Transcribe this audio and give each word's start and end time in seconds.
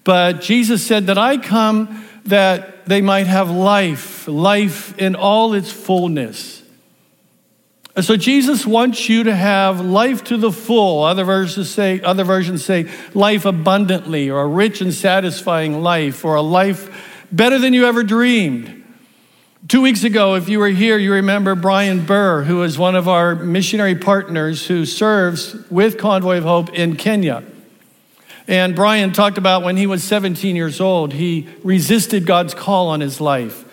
But 0.05 0.39
Jesus 0.39 0.85
said 0.87 1.07
that 1.07 1.17
I 1.17 1.37
come 1.37 2.05
that 2.25 2.85
they 2.85 3.01
might 3.01 3.27
have 3.27 3.51
life, 3.51 4.27
life 4.29 4.97
in 4.97 5.15
all 5.15 5.53
its 5.53 5.71
fullness. 5.71 6.60
And 7.95 8.05
so 8.05 8.15
Jesus 8.15 8.65
wants 8.65 9.09
you 9.09 9.23
to 9.23 9.35
have 9.35 9.81
life 9.81 10.23
to 10.25 10.37
the 10.37 10.51
full. 10.51 11.03
Other 11.03 11.25
verses 11.25 11.69
say, 11.69 11.99
other 12.01 12.23
versions 12.23 12.63
say 12.63 12.89
life 13.13 13.45
abundantly, 13.45 14.29
or 14.29 14.41
a 14.41 14.47
rich 14.47 14.79
and 14.79 14.93
satisfying 14.93 15.81
life, 15.81 16.23
or 16.23 16.35
a 16.35 16.41
life 16.41 17.25
better 17.31 17.59
than 17.59 17.73
you 17.73 17.85
ever 17.85 18.03
dreamed. 18.03 18.81
Two 19.67 19.81
weeks 19.81 20.03
ago, 20.03 20.35
if 20.35 20.49
you 20.49 20.59
were 20.59 20.69
here, 20.69 20.97
you 20.97 21.13
remember 21.13 21.53
Brian 21.53 22.05
Burr, 22.05 22.43
who 22.43 22.63
is 22.63 22.77
one 22.77 22.95
of 22.95 23.07
our 23.07 23.35
missionary 23.35 23.95
partners 23.95 24.65
who 24.67 24.85
serves 24.85 25.55
with 25.69 25.97
Convoy 25.97 26.37
of 26.37 26.45
Hope 26.45 26.69
in 26.73 26.95
Kenya. 26.95 27.43
And 28.47 28.75
Brian 28.75 29.13
talked 29.13 29.37
about 29.37 29.63
when 29.63 29.77
he 29.77 29.85
was 29.85 30.03
17 30.03 30.55
years 30.55 30.81
old, 30.81 31.13
he 31.13 31.47
resisted 31.63 32.25
God's 32.25 32.53
call 32.53 32.87
on 32.87 33.01
his 33.01 33.21
life. 33.21 33.65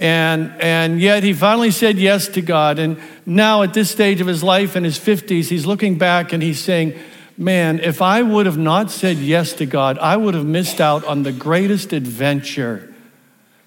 And, 0.00 0.54
and 0.62 0.98
yet 0.98 1.22
he 1.22 1.34
finally 1.34 1.70
said 1.70 1.98
yes 1.98 2.26
to 2.28 2.40
God. 2.40 2.78
And 2.78 2.98
now, 3.26 3.62
at 3.62 3.74
this 3.74 3.90
stage 3.90 4.22
of 4.22 4.26
his 4.26 4.42
life 4.42 4.74
in 4.74 4.82
his 4.82 4.98
50s, 4.98 5.48
he's 5.48 5.66
looking 5.66 5.98
back 5.98 6.32
and 6.32 6.42
he's 6.42 6.58
saying, 6.58 6.98
Man, 7.36 7.78
if 7.80 8.02
I 8.02 8.20
would 8.20 8.44
have 8.46 8.58
not 8.58 8.90
said 8.90 9.16
yes 9.16 9.54
to 9.54 9.66
God, 9.66 9.98
I 9.98 10.16
would 10.16 10.34
have 10.34 10.44
missed 10.44 10.80
out 10.80 11.04
on 11.04 11.22
the 11.22 11.32
greatest 11.32 11.94
adventure, 11.94 12.94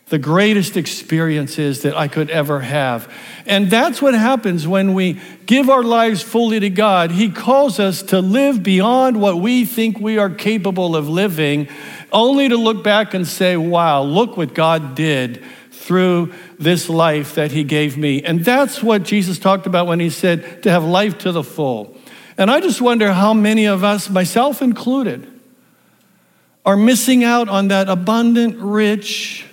the 0.09 0.19
greatest 0.19 0.77
experiences 0.77 1.81
that 1.81 1.95
I 1.95 2.07
could 2.07 2.29
ever 2.29 2.59
have. 2.59 3.11
And 3.47 3.71
that's 3.71 3.99
what 3.99 4.13
happens 4.13 4.67
when 4.67 4.93
we 4.93 5.19
give 5.47 5.69
our 5.71 5.81
lives 5.81 6.21
fully 6.21 6.59
to 6.59 6.69
God. 6.69 7.09
He 7.11 7.31
calls 7.31 7.79
us 7.79 8.03
to 8.03 8.21
live 8.21 8.61
beyond 8.61 9.19
what 9.19 9.37
we 9.37 9.65
think 9.65 9.99
we 9.99 10.19
are 10.19 10.29
capable 10.29 10.95
of 10.95 11.09
living, 11.09 11.67
only 12.11 12.49
to 12.49 12.57
look 12.57 12.83
back 12.83 13.15
and 13.15 13.27
say, 13.27 13.55
Wow, 13.55 14.03
look 14.03 14.35
what 14.35 14.55
God 14.55 14.95
did 14.95 15.43
through 15.83 16.33
this 16.57 16.87
life 16.87 17.35
that 17.35 17.51
he 17.51 17.63
gave 17.63 17.97
me. 17.97 18.23
And 18.23 18.43
that's 18.43 18.81
what 18.81 19.03
Jesus 19.03 19.37
talked 19.37 19.65
about 19.65 19.85
when 19.85 19.99
he 19.99 20.09
said 20.09 20.63
to 20.63 20.71
have 20.71 20.83
life 20.83 21.17
to 21.19 21.31
the 21.31 21.43
full. 21.43 21.95
And 22.37 22.49
I 22.49 22.61
just 22.61 22.81
wonder 22.81 23.11
how 23.11 23.33
many 23.33 23.65
of 23.65 23.83
us, 23.83 24.09
myself 24.09 24.61
included, 24.61 25.27
are 26.65 26.77
missing 26.77 27.23
out 27.23 27.49
on 27.49 27.67
that 27.67 27.89
abundant, 27.89 28.57
rich, 28.57 29.45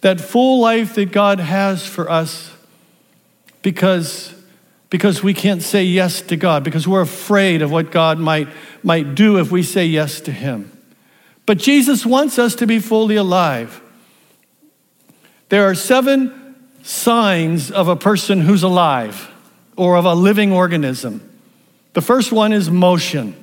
that 0.00 0.20
full 0.20 0.60
life 0.60 0.94
that 0.94 1.12
God 1.12 1.38
has 1.38 1.86
for 1.86 2.10
us 2.10 2.52
because, 3.62 4.34
because 4.88 5.22
we 5.22 5.34
can't 5.34 5.62
say 5.62 5.84
yes 5.84 6.20
to 6.22 6.36
God, 6.36 6.64
because 6.64 6.88
we're 6.88 7.02
afraid 7.02 7.62
of 7.62 7.70
what 7.70 7.92
God 7.92 8.18
might, 8.18 8.48
might 8.82 9.14
do 9.14 9.38
if 9.38 9.52
we 9.52 9.62
say 9.62 9.86
yes 9.86 10.20
to 10.22 10.32
Him. 10.32 10.72
But 11.46 11.58
Jesus 11.58 12.04
wants 12.04 12.38
us 12.38 12.54
to 12.56 12.66
be 12.66 12.78
fully 12.78 13.16
alive. 13.16 13.80
There 15.50 15.68
are 15.68 15.74
seven 15.74 16.56
signs 16.82 17.70
of 17.70 17.88
a 17.88 17.96
person 17.96 18.40
who's 18.40 18.62
alive 18.62 19.30
or 19.76 19.96
of 19.96 20.04
a 20.04 20.14
living 20.14 20.52
organism. 20.52 21.28
The 21.92 22.00
first 22.00 22.32
one 22.32 22.52
is 22.52 22.70
motion. 22.70 23.34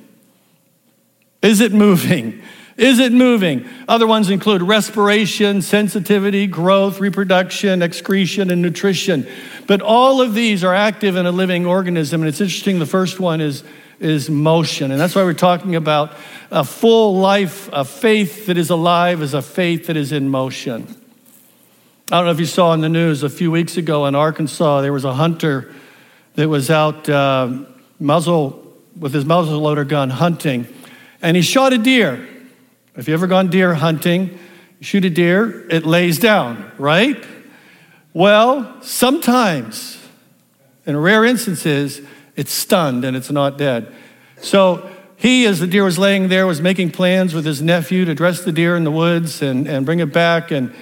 Is 1.42 1.60
it 1.60 1.72
moving? 1.72 2.42
Is 2.78 3.00
it 3.00 3.12
moving? 3.12 3.68
Other 3.88 4.06
ones 4.06 4.30
include 4.30 4.62
respiration, 4.62 5.62
sensitivity, 5.62 6.46
growth, 6.46 7.00
reproduction, 7.00 7.82
excretion, 7.82 8.52
and 8.52 8.62
nutrition. 8.62 9.26
But 9.66 9.82
all 9.82 10.20
of 10.20 10.32
these 10.32 10.62
are 10.62 10.72
active 10.72 11.16
in 11.16 11.26
a 11.26 11.32
living 11.32 11.66
organism. 11.66 12.22
And 12.22 12.28
it's 12.28 12.40
interesting, 12.40 12.78
the 12.78 12.86
first 12.86 13.18
one 13.18 13.40
is, 13.40 13.64
is 13.98 14.30
motion. 14.30 14.92
And 14.92 15.00
that's 15.00 15.16
why 15.16 15.24
we're 15.24 15.34
talking 15.34 15.74
about 15.74 16.12
a 16.52 16.62
full 16.62 17.18
life, 17.18 17.68
a 17.72 17.84
faith 17.84 18.46
that 18.46 18.56
is 18.56 18.70
alive 18.70 19.22
is 19.22 19.34
a 19.34 19.42
faith 19.42 19.88
that 19.88 19.96
is 19.96 20.12
in 20.12 20.28
motion. 20.28 20.86
I 22.10 22.16
don't 22.16 22.24
know 22.24 22.30
if 22.30 22.40
you 22.40 22.46
saw 22.46 22.72
in 22.72 22.80
the 22.80 22.88
news 22.88 23.22
a 23.22 23.28
few 23.28 23.50
weeks 23.50 23.76
ago 23.76 24.06
in 24.06 24.14
Arkansas, 24.14 24.80
there 24.80 24.94
was 24.94 25.04
a 25.04 25.12
hunter 25.12 25.74
that 26.36 26.48
was 26.48 26.70
out 26.70 27.06
uh, 27.06 27.52
muzzle 28.00 28.74
with 28.98 29.12
his 29.12 29.26
muzzle 29.26 29.60
loader 29.60 29.84
gun 29.84 30.08
hunting, 30.08 30.66
and 31.20 31.36
he 31.36 31.42
shot 31.42 31.74
a 31.74 31.78
deer. 31.78 32.26
If 32.96 33.08
you 33.08 33.14
ever 33.14 33.26
gone 33.26 33.50
deer 33.50 33.74
hunting, 33.74 34.30
you 34.78 34.84
shoot 34.84 35.04
a 35.04 35.10
deer, 35.10 35.68
it 35.68 35.84
lays 35.84 36.18
down, 36.18 36.72
right? 36.78 37.22
Well, 38.14 38.80
sometimes, 38.80 40.02
in 40.86 40.96
rare 40.96 41.26
instances, 41.26 42.00
it's 42.36 42.52
stunned 42.52 43.04
and 43.04 43.18
it's 43.18 43.30
not 43.30 43.58
dead. 43.58 43.94
So 44.40 44.90
he, 45.16 45.44
as 45.44 45.60
the 45.60 45.66
deer 45.66 45.84
was 45.84 45.98
laying 45.98 46.28
there, 46.28 46.46
was 46.46 46.62
making 46.62 46.92
plans 46.92 47.34
with 47.34 47.44
his 47.44 47.60
nephew 47.60 48.06
to 48.06 48.14
dress 48.14 48.42
the 48.42 48.52
deer 48.52 48.76
in 48.78 48.84
the 48.84 48.90
woods 48.90 49.42
and, 49.42 49.68
and 49.68 49.84
bring 49.84 50.00
it 50.00 50.10
back. 50.10 50.50
And 50.50 50.74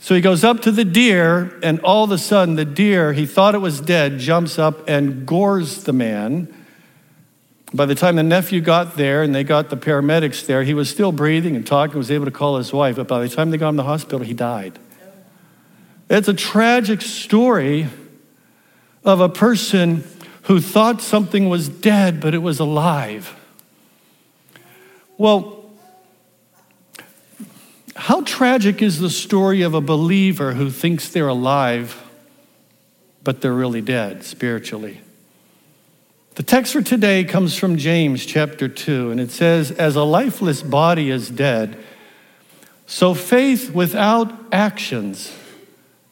so 0.00 0.14
he 0.14 0.20
goes 0.20 0.44
up 0.44 0.60
to 0.62 0.70
the 0.70 0.84
deer, 0.84 1.58
and 1.62 1.80
all 1.80 2.04
of 2.04 2.12
a 2.12 2.18
sudden, 2.18 2.54
the 2.54 2.64
deer, 2.64 3.12
he 3.12 3.26
thought 3.26 3.54
it 3.54 3.58
was 3.58 3.80
dead, 3.80 4.18
jumps 4.18 4.58
up 4.58 4.88
and 4.88 5.26
gores 5.26 5.84
the 5.84 5.92
man. 5.92 6.54
By 7.74 7.84
the 7.84 7.94
time 7.94 8.16
the 8.16 8.22
nephew 8.22 8.60
got 8.60 8.96
there 8.96 9.22
and 9.22 9.34
they 9.34 9.44
got 9.44 9.70
the 9.70 9.76
paramedics 9.76 10.46
there, 10.46 10.62
he 10.62 10.72
was 10.72 10.88
still 10.88 11.12
breathing 11.12 11.56
and 11.56 11.66
talking, 11.66 11.98
was 11.98 12.10
able 12.10 12.24
to 12.24 12.30
call 12.30 12.56
his 12.56 12.72
wife. 12.72 12.96
But 12.96 13.08
by 13.08 13.20
the 13.20 13.28
time 13.28 13.50
they 13.50 13.58
got 13.58 13.70
him 13.70 13.76
to 13.76 13.82
the 13.82 13.88
hospital, 13.88 14.20
he 14.20 14.32
died. 14.32 14.78
It's 16.08 16.28
a 16.28 16.34
tragic 16.34 17.02
story 17.02 17.88
of 19.04 19.20
a 19.20 19.28
person 19.28 20.04
who 20.42 20.60
thought 20.60 21.02
something 21.02 21.48
was 21.48 21.68
dead, 21.68 22.20
but 22.20 22.34
it 22.34 22.38
was 22.38 22.60
alive. 22.60 23.36
Well, 25.18 25.57
how 27.98 28.20
tragic 28.22 28.80
is 28.80 29.00
the 29.00 29.10
story 29.10 29.62
of 29.62 29.74
a 29.74 29.80
believer 29.80 30.52
who 30.54 30.70
thinks 30.70 31.08
they're 31.08 31.26
alive, 31.26 32.00
but 33.24 33.40
they're 33.40 33.52
really 33.52 33.80
dead 33.80 34.22
spiritually? 34.22 35.00
The 36.36 36.44
text 36.44 36.72
for 36.72 36.80
today 36.80 37.24
comes 37.24 37.58
from 37.58 37.76
James 37.76 38.24
chapter 38.24 38.68
2, 38.68 39.10
and 39.10 39.18
it 39.18 39.32
says, 39.32 39.72
As 39.72 39.96
a 39.96 40.04
lifeless 40.04 40.62
body 40.62 41.10
is 41.10 41.28
dead, 41.28 41.76
so 42.86 43.14
faith 43.14 43.74
without 43.74 44.32
actions 44.52 45.36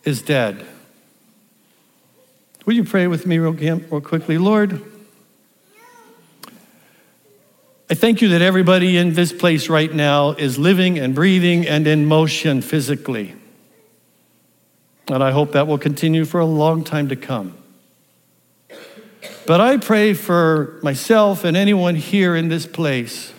is 0.02 0.22
dead. 0.22 0.66
Will 2.64 2.74
you 2.74 2.82
pray 2.82 3.06
with 3.06 3.26
me 3.26 3.38
real, 3.38 3.54
quickly? 4.00 4.38
Lord, 4.38 4.82
I 7.88 7.94
thank 7.94 8.20
you 8.20 8.30
that 8.30 8.42
everybody 8.42 8.96
in 8.96 9.14
this 9.14 9.32
place 9.32 9.68
right 9.68 9.92
now 9.92 10.30
is 10.30 10.58
living 10.58 10.98
and 10.98 11.14
breathing 11.14 11.68
and 11.68 11.86
in 11.86 12.04
motion 12.04 12.60
physically. 12.60 13.36
And 15.06 15.22
I 15.22 15.30
hope 15.30 15.52
that 15.52 15.68
will 15.68 15.78
continue 15.78 16.24
for 16.24 16.40
a 16.40 16.44
long 16.44 16.82
time 16.82 17.08
to 17.10 17.16
come. 17.16 17.56
But 19.46 19.60
I 19.60 19.76
pray 19.76 20.14
for 20.14 20.80
myself 20.82 21.44
and 21.44 21.56
anyone 21.56 21.94
here 21.94 22.34
in 22.34 22.48
this 22.48 22.66
place 22.66 23.32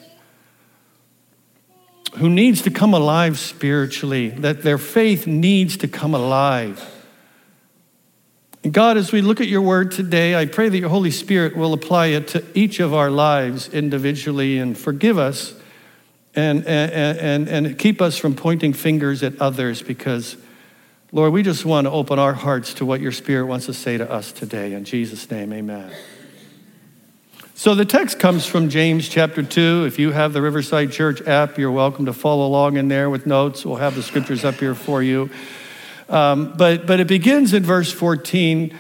who 2.16 2.30
needs 2.30 2.62
to 2.62 2.72
come 2.72 2.94
alive 2.94 3.38
spiritually, 3.38 4.30
that 4.30 4.64
their 4.64 4.78
faith 4.78 5.28
needs 5.28 5.76
to 5.78 5.90
come 5.90 6.14
alive. 6.14 6.97
God, 8.64 8.98
as 8.98 9.12
we 9.12 9.22
look 9.22 9.40
at 9.40 9.48
your 9.48 9.62
word 9.62 9.92
today, 9.92 10.36
I 10.36 10.46
pray 10.46 10.68
that 10.68 10.78
your 10.78 10.90
Holy 10.90 11.12
Spirit 11.12 11.56
will 11.56 11.74
apply 11.74 12.08
it 12.08 12.30
to 12.30 12.44
each 12.54 12.80
of 12.80 12.94
our 12.94 13.10
lives 13.10 13.70
individually 13.70 14.58
and 14.58 14.78
forgive 14.78 15.18
us 15.18 15.54
and, 16.36 16.66
and, 16.66 17.20
and, 17.20 17.48
and 17.48 17.80
keep 17.80 18.02
us 18.02 18.18
from 18.18 18.36
pointing 18.36 18.74
fingers 18.74 19.24
at 19.24 19.40
others 19.40 19.82
because, 19.82 20.38
Lord, 21.12 21.34
we 21.34 21.44
just 21.44 21.66
want 21.66 21.86
to 21.86 21.92
open 21.92 22.20
our 22.20 22.34
hearts 22.34 22.74
to 22.76 22.86
what 22.86 23.00
your 23.00 23.12
Spirit 23.12 23.46
wants 23.46 23.68
to 23.68 23.74
say 23.74 23.98
to 23.98 24.12
us 24.12 24.32
today. 24.32 24.74
In 24.74 24.84
Jesus' 24.84 25.30
name, 25.32 25.54
amen. 25.54 25.92
So 27.56 27.74
the 27.74 27.86
text 27.86 28.20
comes 28.20 28.46
from 28.46 28.70
James 28.70 29.08
chapter 29.10 29.42
2. 29.42 29.86
If 29.86 29.98
you 29.98 30.12
have 30.12 30.34
the 30.34 30.42
Riverside 30.42 30.92
Church 30.92 31.22
app, 31.22 31.58
you're 31.58 31.72
welcome 31.72 32.06
to 32.06 32.14
follow 32.14 32.46
along 32.46 32.78
in 32.78 32.88
there 32.88 33.10
with 33.10 33.26
notes. 33.26 33.66
We'll 33.66 33.78
have 33.78 33.96
the 33.96 34.04
scriptures 34.04 34.44
up 34.46 34.56
here 34.56 34.76
for 34.76 35.02
you. 35.02 35.30
Um, 36.10 36.54
but, 36.56 36.86
but 36.86 37.00
it 37.00 37.08
begins 37.08 37.54
in 37.54 37.64
verse 37.64 37.92
14. 37.92 38.78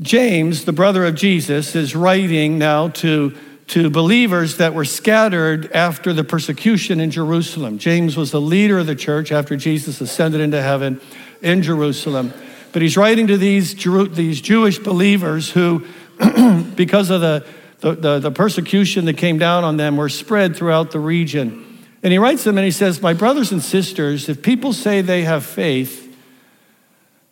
James, 0.00 0.64
the 0.64 0.72
brother 0.72 1.04
of 1.04 1.14
Jesus, 1.14 1.74
is 1.74 1.96
writing 1.96 2.58
now 2.58 2.88
to, 2.88 3.36
to 3.68 3.90
believers 3.90 4.58
that 4.58 4.74
were 4.74 4.84
scattered 4.84 5.72
after 5.72 6.12
the 6.12 6.24
persecution 6.24 7.00
in 7.00 7.10
Jerusalem. 7.10 7.78
James 7.78 8.16
was 8.16 8.30
the 8.30 8.40
leader 8.40 8.78
of 8.78 8.86
the 8.86 8.94
church 8.94 9.32
after 9.32 9.56
Jesus 9.56 10.00
ascended 10.00 10.40
into 10.40 10.62
heaven 10.62 11.00
in 11.42 11.62
Jerusalem. 11.62 12.32
But 12.72 12.82
he's 12.82 12.96
writing 12.96 13.26
to 13.26 13.36
these, 13.36 13.74
these 13.74 14.40
Jewish 14.40 14.78
believers 14.78 15.50
who, 15.50 15.86
because 16.76 17.10
of 17.10 17.20
the 17.20 17.44
the, 17.80 18.18
the, 18.18 18.30
persecution 18.30 19.04
that 19.04 19.14
came 19.14 19.38
down 19.38 19.64
on 19.64 19.76
them 19.76 19.96
were 19.96 20.08
spread 20.08 20.56
throughout 20.56 20.90
the 20.90 21.00
region. 21.00 21.78
And 22.02 22.12
he 22.12 22.18
writes 22.18 22.44
them 22.44 22.58
and 22.58 22.64
he 22.64 22.70
says, 22.70 23.00
My 23.00 23.14
brothers 23.14 23.52
and 23.52 23.62
sisters, 23.62 24.28
if 24.28 24.42
people 24.42 24.72
say 24.72 25.00
they 25.00 25.22
have 25.22 25.44
faith, 25.44 26.07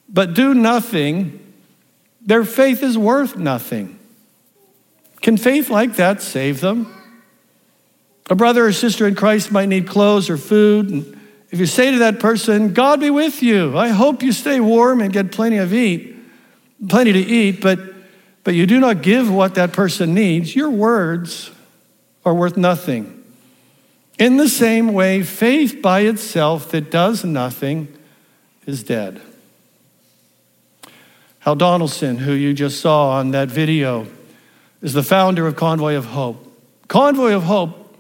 but 0.08 0.34
do 0.34 0.54
nothing, 0.54 1.54
their 2.20 2.44
faith 2.44 2.82
is 2.82 2.96
worth 2.96 3.36
nothing. 3.36 3.98
Can 5.22 5.36
faith 5.36 5.70
like 5.70 5.96
that 5.96 6.22
save 6.22 6.60
them? 6.60 6.92
A 8.28 8.34
brother 8.34 8.66
or 8.66 8.72
sister 8.72 9.06
in 9.06 9.14
Christ 9.14 9.52
might 9.52 9.68
need 9.68 9.86
clothes 9.86 10.28
or 10.28 10.36
food. 10.36 10.90
And 10.90 11.20
if 11.50 11.60
you 11.60 11.66
say 11.66 11.92
to 11.92 11.98
that 11.98 12.20
person, 12.20 12.72
God 12.72 13.00
be 13.00 13.10
with 13.10 13.42
you, 13.42 13.76
I 13.76 13.88
hope 13.88 14.22
you 14.22 14.32
stay 14.32 14.60
warm 14.60 15.00
and 15.00 15.12
get 15.12 15.32
plenty 15.32 15.58
of 15.58 15.72
eat, 15.72 16.16
plenty 16.88 17.12
to 17.12 17.20
eat, 17.20 17.60
but 17.60 17.78
but 18.46 18.54
you 18.54 18.64
do 18.64 18.78
not 18.78 19.02
give 19.02 19.28
what 19.28 19.56
that 19.56 19.72
person 19.72 20.14
needs, 20.14 20.54
your 20.54 20.70
words 20.70 21.50
are 22.24 22.32
worth 22.32 22.56
nothing. 22.56 23.24
In 24.20 24.36
the 24.36 24.48
same 24.48 24.92
way, 24.92 25.24
faith 25.24 25.82
by 25.82 26.02
itself 26.02 26.70
that 26.70 26.88
does 26.88 27.24
nothing 27.24 27.88
is 28.64 28.84
dead. 28.84 29.20
Hal 31.46 31.54
Donaldson, 31.54 32.18
who 32.18 32.32
you 32.32 32.52
just 32.52 32.80
saw 32.80 33.10
on 33.10 33.30
that 33.30 33.46
video, 33.46 34.08
is 34.82 34.94
the 34.94 35.02
founder 35.04 35.46
of 35.46 35.54
Convoy 35.54 35.94
of 35.94 36.06
Hope. 36.06 36.44
Convoy 36.88 37.34
of 37.34 37.44
Hope 37.44 37.96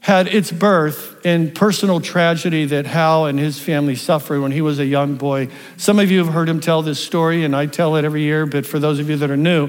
had 0.00 0.28
its 0.28 0.50
birth 0.50 1.22
in 1.22 1.50
personal 1.50 2.00
tragedy 2.00 2.64
that 2.64 2.86
Hal 2.86 3.26
and 3.26 3.38
his 3.38 3.58
family 3.58 3.96
suffered 3.96 4.40
when 4.40 4.50
he 4.50 4.62
was 4.62 4.78
a 4.78 4.86
young 4.86 5.16
boy. 5.16 5.48
Some 5.76 5.98
of 5.98 6.10
you 6.10 6.24
have 6.24 6.32
heard 6.32 6.48
him 6.48 6.58
tell 6.58 6.80
this 6.80 6.98
story, 6.98 7.44
and 7.44 7.54
I 7.54 7.66
tell 7.66 7.96
it 7.96 8.06
every 8.06 8.22
year, 8.22 8.46
but 8.46 8.64
for 8.64 8.78
those 8.78 8.98
of 8.98 9.10
you 9.10 9.16
that 9.18 9.30
are 9.30 9.36
new, 9.36 9.68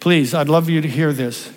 please, 0.00 0.32
I'd 0.32 0.48
love 0.48 0.70
you 0.70 0.80
to 0.80 0.88
hear 0.88 1.12
this. 1.12 1.52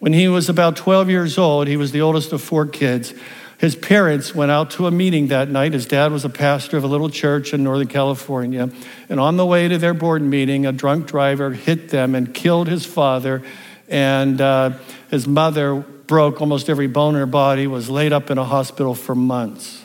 When 0.00 0.12
he 0.12 0.28
was 0.28 0.50
about 0.50 0.76
12 0.76 1.08
years 1.08 1.38
old, 1.38 1.66
he 1.66 1.78
was 1.78 1.92
the 1.92 2.02
oldest 2.02 2.30
of 2.34 2.42
four 2.42 2.66
kids. 2.66 3.14
His 3.58 3.74
parents 3.74 4.36
went 4.36 4.52
out 4.52 4.70
to 4.72 4.86
a 4.86 4.90
meeting 4.92 5.28
that 5.28 5.48
night. 5.48 5.72
His 5.72 5.84
dad 5.84 6.12
was 6.12 6.24
a 6.24 6.28
pastor 6.28 6.76
of 6.76 6.84
a 6.84 6.86
little 6.86 7.10
church 7.10 7.52
in 7.52 7.64
Northern 7.64 7.88
California. 7.88 8.70
And 9.08 9.18
on 9.18 9.36
the 9.36 9.44
way 9.44 9.66
to 9.66 9.78
their 9.78 9.94
board 9.94 10.22
meeting, 10.22 10.64
a 10.64 10.70
drunk 10.70 11.08
driver 11.08 11.50
hit 11.50 11.88
them 11.88 12.14
and 12.14 12.32
killed 12.32 12.68
his 12.68 12.86
father. 12.86 13.42
And 13.88 14.40
uh, 14.40 14.78
his 15.10 15.26
mother 15.26 15.74
broke 15.74 16.40
almost 16.40 16.70
every 16.70 16.86
bone 16.86 17.14
in 17.14 17.20
her 17.20 17.26
body, 17.26 17.66
was 17.66 17.90
laid 17.90 18.12
up 18.12 18.30
in 18.30 18.38
a 18.38 18.44
hospital 18.44 18.94
for 18.94 19.16
months. 19.16 19.84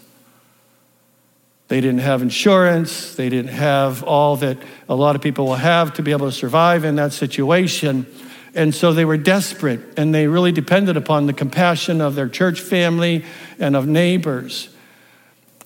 They 1.68 1.82
didn't 1.82 2.02
have 2.02 2.22
insurance, 2.22 3.16
they 3.16 3.30
didn't 3.30 3.52
have 3.52 4.04
all 4.04 4.36
that 4.38 4.60
a 4.88 4.96
lot 4.96 5.16
of 5.16 5.24
people 5.24 5.48
will 5.48 5.56
have 5.56 5.94
to 5.96 6.04
be 6.04 6.12
able 6.12 6.28
to 6.28 6.32
survive 6.32 6.86
in 6.86 6.98
that 6.98 7.12
situation. 7.12 8.06
And 8.56 8.74
so 8.74 8.94
they 8.94 9.06
were 9.06 9.18
desperate 9.18 9.80
and 9.98 10.14
they 10.14 10.28
really 10.28 10.52
depended 10.52 10.96
upon 10.96 11.26
the 11.26 11.34
compassion 11.34 12.02
of 12.02 12.16
their 12.16 12.30
church 12.30 12.62
family 12.62 13.26
and 13.60 13.76
of 13.76 13.88
neighbors. 13.88 14.70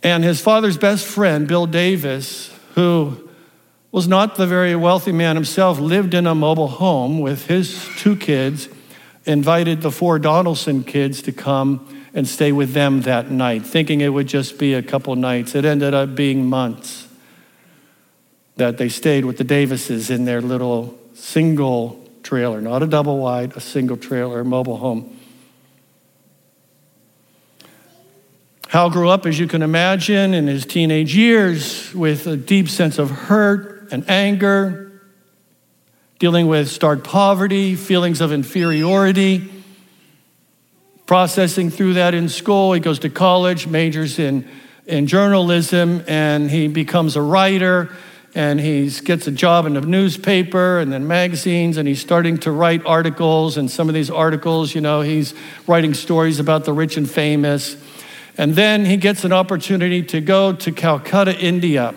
And 0.04 0.24
his 0.24 0.40
father's 0.40 0.78
best 0.78 1.06
friend, 1.06 1.48
Bill 1.48 1.66
Davis, 1.66 2.54
who 2.76 3.30
was 3.92 4.08
not 4.08 4.36
the 4.36 4.48
very 4.48 4.76
wealthy 4.76 5.12
man 5.12 5.36
himself, 5.36 5.80
lived 5.80 6.14
in 6.14 6.28
a 6.28 6.36
mobile 6.36 6.68
home 6.68 7.20
with 7.20 7.48
his 7.48 7.88
two 7.98 8.16
kids 8.16 8.70
invited 9.26 9.82
the 9.82 9.92
four 9.92 10.18
Donaldson 10.18 10.84
kids 10.84 11.22
to 11.24 11.32
come 11.32 11.86
and 12.14 12.28
stay 12.28 12.52
with 12.52 12.74
them 12.74 13.02
that 13.02 13.30
night, 13.30 13.66
thinking 13.66 14.02
it 14.02 14.10
would 14.10 14.28
just 14.28 14.58
be 14.58 14.74
a 14.74 14.82
couple 14.82 15.16
nights. 15.16 15.54
It 15.54 15.66
ended 15.66 15.94
up 15.94 16.16
being 16.16 16.48
months 16.48 17.08
that 18.56 18.78
they 18.78 18.90
stayed 18.90 19.26
with 19.26 19.38
the 19.38 19.44
Davises 19.44 20.10
in 20.10 20.26
their 20.26 20.42
little 20.42 20.98
single 21.14 22.07
trailer, 22.28 22.60
not 22.60 22.84
a 22.84 22.88
double 22.88 23.20
wide, 23.20 23.56
a 23.56 23.62
single 23.62 23.96
trailer, 23.96 24.42
a 24.42 24.46
mobile 24.46 24.76
home. 24.76 25.18
Hal 28.68 28.90
grew 28.90 29.08
up, 29.08 29.26
as 29.26 29.40
you 29.40 29.48
can 29.48 29.62
imagine, 29.62 30.34
in 30.34 30.46
his 30.46 30.66
teenage 30.66 31.16
years 31.16 31.94
with 31.96 32.28
a 32.28 32.36
deep 32.36 32.68
sense 32.68 33.00
of 33.00 33.10
hurt 33.10 33.88
and 33.94 34.10
anger 34.10 34.92
dealing 36.20 36.48
with 36.48 36.68
stark 36.68 37.06
poverty, 37.06 37.76
feelings 37.76 38.20
of 38.20 38.34
inferiority, 38.34 39.50
processing 41.06 41.70
through 41.70 41.94
that 41.94 42.14
in 42.14 42.28
school. 42.28 42.74
He 42.74 42.82
goes 42.82 43.00
to 43.00 43.10
college, 43.10 43.68
majors 43.68 44.20
in, 44.20 44.46
in 44.86 45.08
journalism, 45.08 46.04
and 46.10 46.52
he 46.52 46.68
becomes 46.68 47.16
a 47.16 47.22
writer. 47.22 47.90
And 48.36 48.60
he 48.60 48.90
gets 48.90 49.26
a 49.28 49.32
job 49.32 49.66
in 49.66 49.76
a 49.78 49.82
newspaper 49.82 50.80
and 50.80 50.92
then 50.92 51.08
magazines, 51.08 51.78
and 51.78 51.88
he's 51.88 52.02
starting 52.02 52.38
to 52.40 52.52
write 52.52 52.86
articles. 52.86 53.58
And 53.58 53.72
some 53.72 53.88
of 53.88 53.96
these 53.96 54.10
articles, 54.10 54.76
you 54.76 54.82
know, 54.82 55.02
he's 55.02 55.34
writing 55.66 55.94
stories 55.94 56.40
about 56.40 56.66
the 56.66 56.74
rich 56.74 56.98
and 56.98 57.10
famous. 57.10 57.76
And 58.38 58.54
then 58.54 58.86
he 58.86 58.98
gets 58.98 59.24
an 59.24 59.34
opportunity 59.34 60.04
to 60.04 60.22
go 60.22 60.54
to 60.54 60.72
Calcutta, 60.72 61.36
India 61.40 61.96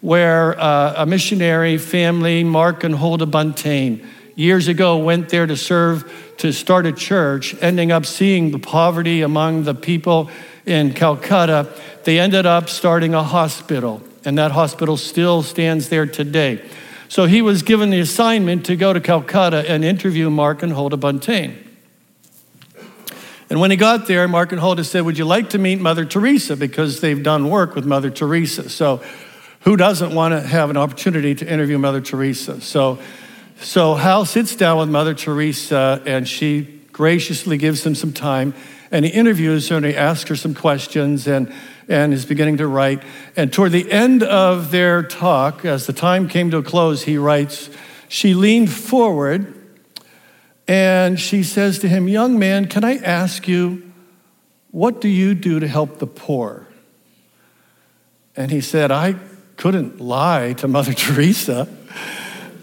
where 0.00 0.58
uh, 0.58 0.94
a 0.98 1.06
missionary 1.06 1.76
family, 1.78 2.42
Mark 2.42 2.84
and 2.84 2.94
Huldah 2.94 3.26
Buntain, 3.26 4.04
years 4.34 4.68
ago 4.68 4.96
went 4.96 5.28
there 5.28 5.46
to 5.46 5.56
serve, 5.56 6.34
to 6.38 6.52
start 6.52 6.86
a 6.86 6.92
church, 6.92 7.54
ending 7.60 7.92
up 7.92 8.06
seeing 8.06 8.50
the 8.50 8.58
poverty 8.58 9.20
among 9.20 9.64
the 9.64 9.74
people 9.74 10.30
in 10.64 10.94
Calcutta. 10.94 11.68
They 12.04 12.18
ended 12.18 12.46
up 12.46 12.70
starting 12.70 13.14
a 13.14 13.22
hospital, 13.22 14.02
and 14.24 14.38
that 14.38 14.52
hospital 14.52 14.96
still 14.96 15.42
stands 15.42 15.88
there 15.88 16.06
today. 16.06 16.62
So 17.08 17.24
he 17.24 17.42
was 17.42 17.62
given 17.62 17.90
the 17.90 18.00
assignment 18.00 18.66
to 18.66 18.76
go 18.76 18.92
to 18.92 19.00
Calcutta 19.00 19.68
and 19.68 19.84
interview 19.84 20.30
Mark 20.30 20.62
and 20.62 20.72
Huldah 20.72 20.96
Buntain. 20.96 21.56
And 23.48 23.60
when 23.60 23.72
he 23.72 23.76
got 23.76 24.06
there, 24.06 24.28
Mark 24.28 24.52
and 24.52 24.60
Huldah 24.60 24.84
said, 24.84 25.00
Would 25.00 25.18
you 25.18 25.24
like 25.24 25.50
to 25.50 25.58
meet 25.58 25.80
Mother 25.80 26.04
Teresa? 26.04 26.56
Because 26.56 27.00
they've 27.00 27.20
done 27.20 27.50
work 27.50 27.74
with 27.74 27.84
Mother 27.84 28.10
Teresa. 28.10 28.70
So 28.70 29.02
who 29.62 29.76
doesn't 29.76 30.14
want 30.14 30.32
to 30.32 30.40
have 30.40 30.70
an 30.70 30.76
opportunity 30.76 31.34
to 31.34 31.52
interview 31.52 31.76
Mother 31.76 32.00
Teresa? 32.00 32.60
So, 32.60 33.00
so 33.60 33.94
Hal 33.96 34.24
sits 34.24 34.54
down 34.54 34.78
with 34.78 34.88
Mother 34.88 35.14
Teresa 35.14 36.00
and 36.06 36.28
she 36.28 36.80
graciously 36.92 37.58
gives 37.58 37.84
him 37.84 37.96
some 37.96 38.12
time 38.12 38.54
and 38.92 39.04
he 39.04 39.10
interviews 39.10 39.68
her 39.68 39.76
and 39.76 39.84
he 39.84 39.96
asks 39.96 40.28
her 40.28 40.36
some 40.36 40.54
questions 40.54 41.26
and, 41.26 41.52
and 41.90 42.14
is 42.14 42.24
beginning 42.24 42.56
to 42.58 42.68
write. 42.68 43.02
And 43.36 43.52
toward 43.52 43.72
the 43.72 43.90
end 43.90 44.22
of 44.22 44.70
their 44.70 45.02
talk, 45.02 45.64
as 45.64 45.86
the 45.86 45.92
time 45.92 46.28
came 46.28 46.50
to 46.52 46.58
a 46.58 46.62
close, 46.62 47.02
he 47.02 47.18
writes, 47.18 47.68
She 48.08 48.32
leaned 48.32 48.70
forward 48.70 49.56
and 50.68 51.18
she 51.18 51.42
says 51.42 51.80
to 51.80 51.88
him, 51.88 52.06
Young 52.06 52.38
man, 52.38 52.68
can 52.68 52.84
I 52.84 52.96
ask 52.98 53.48
you, 53.48 53.92
what 54.70 55.00
do 55.00 55.08
you 55.08 55.34
do 55.34 55.58
to 55.58 55.66
help 55.66 55.98
the 55.98 56.06
poor? 56.06 56.68
And 58.36 58.52
he 58.52 58.60
said, 58.60 58.92
I 58.92 59.16
couldn't 59.56 60.00
lie 60.00 60.52
to 60.54 60.68
Mother 60.68 60.94
Teresa. 60.94 61.68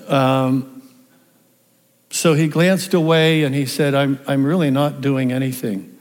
Um, 0.07 0.81
so 2.09 2.33
he 2.33 2.47
glanced 2.47 2.93
away 2.93 3.43
and 3.43 3.53
he 3.53 3.65
said, 3.65 3.93
I'm, 3.93 4.21
I'm 4.25 4.45
really 4.45 4.71
not 4.71 5.01
doing 5.01 5.33
anything. 5.33 5.96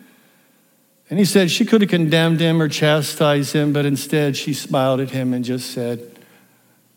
And 1.09 1.19
he 1.19 1.25
said 1.25 1.51
she 1.51 1.65
could 1.65 1.83
have 1.83 1.91
condemned 1.91 2.41
him 2.41 2.61
or 2.61 2.69
chastised 2.69 3.53
him, 3.53 3.73
but 3.73 3.87
instead 3.87 4.37
she 4.37 4.53
smiled 4.53 5.01
at 5.01 5.11
him 5.11 5.33
and 5.33 5.45
just 5.45 5.71
said, 5.71 6.13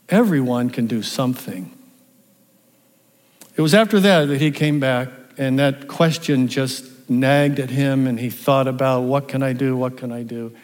Everyone 0.09 0.71
can 0.71 0.87
do 0.87 1.03
something. 1.03 1.71
It 3.55 3.61
was 3.61 3.75
after 3.75 3.99
that 3.99 4.25
that 4.25 4.41
he 4.41 4.49
came 4.49 4.79
back, 4.79 5.09
and 5.37 5.59
that 5.59 5.87
question 5.87 6.47
just 6.47 7.09
nagged 7.09 7.59
at 7.59 7.69
him, 7.69 8.07
and 8.07 8.19
he 8.19 8.31
thought 8.31 8.67
about 8.67 9.01
what 9.01 9.27
can 9.27 9.43
I 9.43 9.53
do? 9.53 9.77
What 9.77 9.97
can 9.97 10.11
I 10.11 10.23
do? 10.23 10.55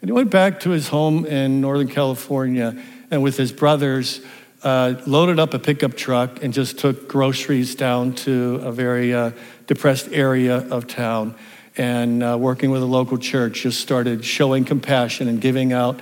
And 0.00 0.08
he 0.08 0.12
went 0.12 0.30
back 0.30 0.60
to 0.60 0.70
his 0.70 0.88
home 0.88 1.26
in 1.26 1.60
Northern 1.60 1.88
California 1.88 2.76
and 3.10 3.22
with 3.22 3.36
his 3.36 3.52
brothers 3.52 4.20
uh, 4.62 4.94
loaded 5.06 5.38
up 5.38 5.54
a 5.54 5.58
pickup 5.58 5.94
truck 5.94 6.42
and 6.42 6.52
just 6.52 6.78
took 6.78 7.08
groceries 7.08 7.74
down 7.74 8.14
to 8.14 8.60
a 8.62 8.72
very 8.72 9.12
uh, 9.12 9.32
depressed 9.66 10.08
area 10.12 10.58
of 10.70 10.86
town. 10.86 11.34
And 11.76 12.22
uh, 12.22 12.36
working 12.38 12.70
with 12.70 12.82
a 12.82 12.86
local 12.86 13.18
church, 13.18 13.62
just 13.62 13.80
started 13.80 14.24
showing 14.24 14.64
compassion 14.64 15.28
and 15.28 15.40
giving 15.40 15.72
out 15.72 16.00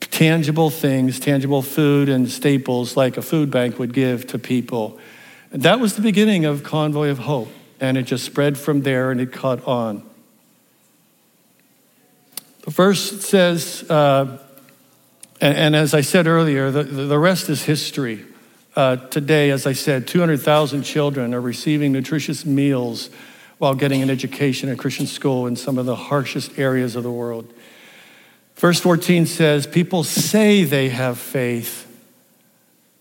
tangible 0.00 0.70
things, 0.70 1.18
tangible 1.18 1.62
food 1.62 2.08
and 2.08 2.30
staples 2.30 2.96
like 2.96 3.16
a 3.16 3.22
food 3.22 3.50
bank 3.50 3.78
would 3.78 3.92
give 3.92 4.26
to 4.28 4.38
people. 4.38 4.98
That 5.50 5.80
was 5.80 5.96
the 5.96 6.02
beginning 6.02 6.44
of 6.44 6.62
Convoy 6.62 7.08
of 7.08 7.18
Hope. 7.18 7.48
And 7.80 7.98
it 7.98 8.04
just 8.04 8.24
spread 8.24 8.56
from 8.56 8.82
there 8.82 9.10
and 9.10 9.20
it 9.20 9.32
caught 9.32 9.66
on. 9.66 10.08
The 12.62 12.70
verse 12.70 13.26
says, 13.26 13.84
uh, 13.90 14.38
and, 15.40 15.56
and, 15.56 15.76
as 15.76 15.94
I 15.94 16.02
said 16.02 16.28
earlier, 16.28 16.70
the, 16.70 16.84
the 16.84 17.18
rest 17.18 17.48
is 17.48 17.64
history. 17.64 18.24
Uh, 18.76 18.96
today, 18.96 19.50
as 19.50 19.66
I 19.66 19.72
said, 19.72 20.06
200,000 20.06 20.84
children 20.84 21.34
are 21.34 21.40
receiving 21.40 21.90
nutritious 21.90 22.46
meals 22.46 23.10
while 23.62 23.76
getting 23.76 24.02
an 24.02 24.10
education 24.10 24.68
at 24.68 24.76
Christian 24.76 25.06
school 25.06 25.46
in 25.46 25.54
some 25.54 25.78
of 25.78 25.86
the 25.86 25.94
harshest 25.94 26.58
areas 26.58 26.96
of 26.96 27.04
the 27.04 27.12
world. 27.12 27.48
Verse 28.56 28.80
14 28.80 29.24
says, 29.24 29.68
People 29.68 30.02
say 30.02 30.64
they 30.64 30.88
have 30.88 31.16
faith. 31.16 31.86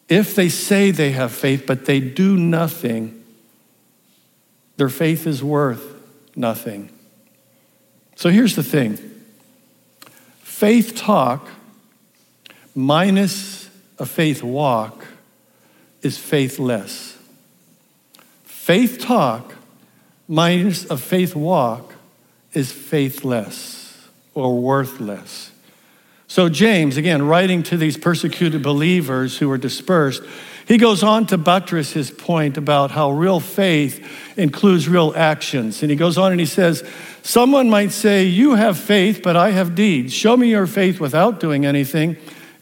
If 0.07 0.35
they 0.35 0.49
say 0.49 0.91
they 0.91 1.13
have 1.13 1.31
faith, 1.31 1.63
but 1.65 1.85
they 1.85 1.99
do 1.99 2.37
nothing, 2.37 3.23
their 4.77 4.87
faith 4.87 5.25
is 5.25 5.43
worth 5.43 5.95
nothing. 6.35 6.91
So 8.15 8.29
here's 8.29 8.55
the 8.55 8.61
thing 8.61 8.99
faith 10.43 10.95
talk 10.95 11.49
minus 12.75 13.67
a 13.97 14.05
faith 14.05 14.43
walk 14.43 15.07
is 16.03 16.19
faithless. 16.19 17.17
Faith 18.43 18.99
talk 18.99 19.55
minus 20.31 20.89
a 20.89 20.95
faith 20.95 21.35
walk 21.35 21.93
is 22.53 22.71
faithless 22.71 24.07
or 24.33 24.57
worthless. 24.57 25.51
So, 26.27 26.47
James, 26.47 26.95
again, 26.95 27.27
writing 27.27 27.63
to 27.63 27.75
these 27.75 27.97
persecuted 27.97 28.63
believers 28.63 29.37
who 29.37 29.49
were 29.49 29.57
dispersed, 29.57 30.23
he 30.65 30.77
goes 30.77 31.03
on 31.03 31.25
to 31.27 31.37
buttress 31.37 31.91
his 31.91 32.09
point 32.09 32.55
about 32.55 32.91
how 32.91 33.11
real 33.11 33.41
faith 33.41 34.07
includes 34.37 34.87
real 34.87 35.11
actions. 35.17 35.81
And 35.81 35.91
he 35.91 35.97
goes 35.97 36.17
on 36.17 36.31
and 36.31 36.39
he 36.39 36.45
says, 36.45 36.89
Someone 37.23 37.69
might 37.69 37.91
say, 37.91 38.23
You 38.23 38.55
have 38.55 38.77
faith, 38.79 39.19
but 39.21 39.35
I 39.35 39.51
have 39.51 39.75
deeds. 39.75 40.13
Show 40.13 40.37
me 40.37 40.49
your 40.49 40.65
faith 40.65 41.01
without 41.01 41.41
doing 41.41 41.65
anything, 41.65 42.15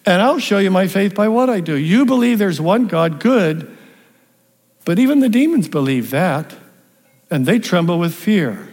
and 0.08 0.24
I'll 0.24 0.40
show 0.40 0.58
you 0.58 0.72
my 0.72 0.88
faith 0.88 1.14
by 1.14 1.28
what 1.28 1.52
I 1.52 1.60
do. 1.60 1.76
You 1.76 2.08
believe 2.08 2.40
there's 2.40 2.60
one 2.60 2.88
God, 2.88 3.20
good, 3.20 3.78
but 4.86 4.98
even 4.98 5.20
the 5.20 5.30
demons 5.30 5.68
believe 5.68 6.10
that, 6.10 6.56
and 7.32 7.46
they 7.46 7.60
tremble 7.60 8.00
with 8.00 8.14
fear. 8.14 8.68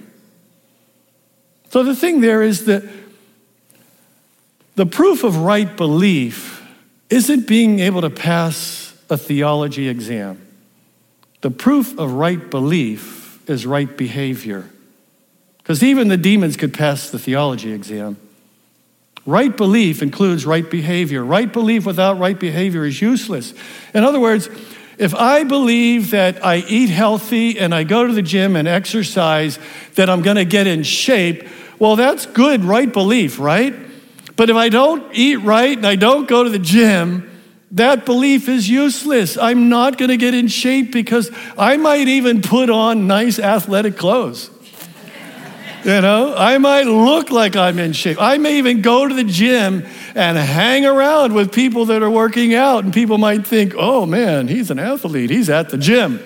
So 1.70 1.82
the 1.82 1.94
thing 1.94 2.20
there 2.20 2.42
is 2.42 2.66
that 2.66 2.84
the 4.76 4.86
proof 4.86 5.24
of 5.24 5.38
right 5.38 5.76
belief 5.76 6.66
isn't 7.10 7.46
being 7.46 7.80
able 7.80 8.02
to 8.02 8.10
pass 8.10 8.94
a 9.08 9.16
theology 9.16 9.88
exam. 9.88 10.46
The 11.40 11.50
proof 11.50 11.98
of 11.98 12.12
right 12.12 12.50
belief 12.50 13.48
is 13.48 13.66
right 13.66 13.94
behavior. 13.96 14.68
Because 15.58 15.82
even 15.82 16.08
the 16.08 16.16
demons 16.16 16.56
could 16.56 16.72
pass 16.72 17.10
the 17.10 17.18
theology 17.18 17.72
exam. 17.72 18.16
Right 19.24 19.54
belief 19.54 20.02
includes 20.02 20.46
right 20.46 20.68
behavior. 20.68 21.24
Right 21.24 21.52
belief 21.52 21.84
without 21.84 22.18
right 22.18 22.38
behavior 22.38 22.84
is 22.84 23.00
useless. 23.00 23.52
In 23.92 24.04
other 24.04 24.20
words, 24.20 24.48
if 24.98 25.14
I 25.14 25.44
believe 25.44 26.10
that 26.10 26.44
I 26.44 26.56
eat 26.56 26.88
healthy 26.88 27.58
and 27.58 27.74
I 27.74 27.84
go 27.84 28.06
to 28.06 28.12
the 28.12 28.22
gym 28.22 28.56
and 28.56 28.66
exercise, 28.66 29.58
that 29.94 30.08
I'm 30.08 30.22
going 30.22 30.36
to 30.36 30.44
get 30.44 30.66
in 30.66 30.82
shape, 30.82 31.46
well, 31.78 31.96
that's 31.96 32.26
good 32.26 32.64
right 32.64 32.90
belief, 32.90 33.38
right? 33.38 33.74
But 34.36 34.50
if 34.50 34.56
I 34.56 34.68
don't 34.68 35.14
eat 35.14 35.36
right 35.36 35.76
and 35.76 35.86
I 35.86 35.96
don't 35.96 36.26
go 36.26 36.44
to 36.44 36.50
the 36.50 36.58
gym, 36.58 37.30
that 37.72 38.06
belief 38.06 38.48
is 38.48 38.68
useless. 38.70 39.36
I'm 39.36 39.68
not 39.68 39.98
going 39.98 40.08
to 40.10 40.16
get 40.16 40.34
in 40.34 40.48
shape 40.48 40.92
because 40.92 41.30
I 41.58 41.76
might 41.76 42.08
even 42.08 42.40
put 42.40 42.70
on 42.70 43.06
nice 43.06 43.38
athletic 43.38 43.96
clothes. 43.96 44.50
You 45.86 46.00
know, 46.00 46.34
I 46.36 46.58
might 46.58 46.86
look 46.86 47.30
like 47.30 47.54
I'm 47.54 47.78
in 47.78 47.92
shape. 47.92 48.20
I 48.20 48.38
may 48.38 48.58
even 48.58 48.82
go 48.82 49.06
to 49.06 49.14
the 49.14 49.22
gym 49.22 49.86
and 50.16 50.36
hang 50.36 50.84
around 50.84 51.32
with 51.32 51.52
people 51.52 51.84
that 51.84 52.02
are 52.02 52.10
working 52.10 52.54
out, 52.54 52.82
and 52.82 52.92
people 52.92 53.18
might 53.18 53.46
think, 53.46 53.72
oh 53.78 54.04
man, 54.04 54.48
he's 54.48 54.72
an 54.72 54.80
athlete, 54.80 55.30
he's 55.30 55.48
at 55.48 55.68
the 55.68 55.78
gym. 55.78 56.18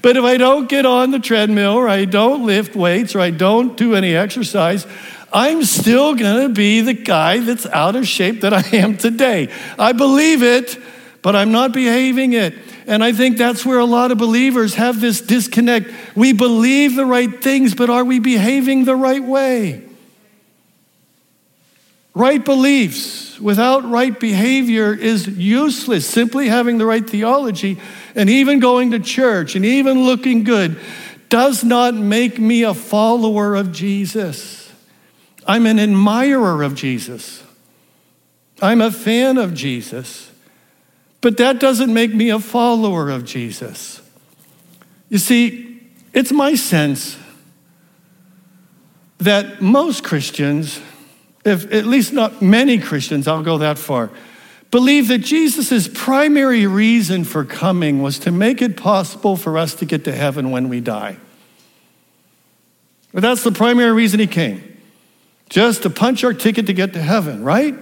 But 0.00 0.16
if 0.16 0.24
I 0.24 0.38
don't 0.38 0.70
get 0.70 0.86
on 0.86 1.10
the 1.10 1.18
treadmill, 1.18 1.74
or 1.74 1.86
I 1.86 2.06
don't 2.06 2.46
lift 2.46 2.74
weights, 2.74 3.14
or 3.14 3.20
I 3.20 3.28
don't 3.28 3.76
do 3.76 3.94
any 3.94 4.16
exercise, 4.16 4.86
I'm 5.30 5.64
still 5.64 6.16
to 6.16 6.48
be 6.48 6.80
the 6.80 6.94
guy 6.94 7.40
that's 7.40 7.66
out 7.66 7.96
of 7.96 8.08
shape 8.08 8.40
that 8.40 8.54
I 8.54 8.62
am 8.74 8.96
today. 8.96 9.50
I 9.78 9.92
believe 9.92 10.42
it, 10.42 10.78
but 11.24 11.34
I'm 11.34 11.52
not 11.52 11.72
behaving 11.72 12.34
it. 12.34 12.54
And 12.86 13.02
I 13.02 13.12
think 13.12 13.38
that's 13.38 13.64
where 13.64 13.78
a 13.78 13.86
lot 13.86 14.12
of 14.12 14.18
believers 14.18 14.74
have 14.74 15.00
this 15.00 15.22
disconnect. 15.22 15.90
We 16.14 16.34
believe 16.34 16.96
the 16.96 17.06
right 17.06 17.42
things, 17.42 17.74
but 17.74 17.88
are 17.88 18.04
we 18.04 18.18
behaving 18.18 18.84
the 18.84 18.94
right 18.94 19.24
way? 19.24 19.82
Right 22.12 22.44
beliefs 22.44 23.40
without 23.40 23.88
right 23.88 24.20
behavior 24.20 24.92
is 24.92 25.26
useless. 25.26 26.06
Simply 26.06 26.48
having 26.48 26.76
the 26.76 26.84
right 26.84 27.08
theology 27.08 27.80
and 28.14 28.28
even 28.28 28.60
going 28.60 28.90
to 28.90 28.98
church 28.98 29.56
and 29.56 29.64
even 29.64 30.04
looking 30.04 30.44
good 30.44 30.78
does 31.30 31.64
not 31.64 31.94
make 31.94 32.38
me 32.38 32.64
a 32.64 32.74
follower 32.74 33.54
of 33.54 33.72
Jesus. 33.72 34.70
I'm 35.46 35.64
an 35.64 35.80
admirer 35.80 36.62
of 36.62 36.74
Jesus. 36.74 37.42
I'm 38.60 38.82
a 38.82 38.90
fan 38.90 39.38
of 39.38 39.54
Jesus. 39.54 40.30
But 41.24 41.38
that 41.38 41.58
doesn't 41.58 41.90
make 41.90 42.14
me 42.14 42.28
a 42.28 42.38
follower 42.38 43.08
of 43.08 43.24
Jesus. 43.24 44.02
You 45.08 45.16
see, 45.16 45.80
it's 46.12 46.30
my 46.30 46.54
sense 46.54 47.16
that 49.16 49.62
most 49.62 50.04
Christians, 50.04 50.82
if 51.42 51.72
at 51.72 51.86
least 51.86 52.12
not 52.12 52.42
many 52.42 52.76
Christians, 52.76 53.26
I'll 53.26 53.42
go 53.42 53.56
that 53.56 53.78
far, 53.78 54.10
believe 54.70 55.08
that 55.08 55.20
Jesus' 55.20 55.88
primary 55.88 56.66
reason 56.66 57.24
for 57.24 57.42
coming 57.42 58.02
was 58.02 58.18
to 58.18 58.30
make 58.30 58.60
it 58.60 58.76
possible 58.76 59.38
for 59.38 59.56
us 59.56 59.74
to 59.76 59.86
get 59.86 60.04
to 60.04 60.12
heaven 60.12 60.50
when 60.50 60.68
we 60.68 60.82
die. 60.82 61.16
But 63.14 63.22
that's 63.22 63.42
the 63.42 63.52
primary 63.52 63.92
reason 63.92 64.20
he 64.20 64.26
came 64.26 64.76
just 65.48 65.84
to 65.84 65.88
punch 65.88 66.22
our 66.22 66.34
ticket 66.34 66.66
to 66.66 66.74
get 66.74 66.92
to 66.92 67.00
heaven, 67.00 67.42
right? 67.42 67.74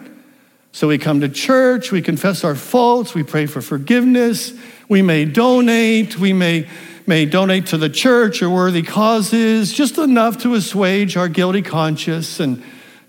So 0.72 0.88
we 0.88 0.96
come 0.96 1.20
to 1.20 1.28
church, 1.28 1.92
we 1.92 2.00
confess 2.00 2.44
our 2.44 2.54
faults, 2.54 3.14
we 3.14 3.22
pray 3.22 3.44
for 3.44 3.60
forgiveness, 3.60 4.54
we 4.88 5.02
may 5.02 5.26
donate, 5.26 6.18
we 6.18 6.32
may, 6.32 6.66
may 7.06 7.26
donate 7.26 7.66
to 7.66 7.76
the 7.76 7.90
church 7.90 8.42
or 8.42 8.48
worthy 8.48 8.82
causes, 8.82 9.70
just 9.70 9.98
enough 9.98 10.38
to 10.38 10.54
assuage 10.54 11.16
our 11.16 11.28
guilty 11.28 11.60
conscience 11.60 12.40
and 12.40 12.62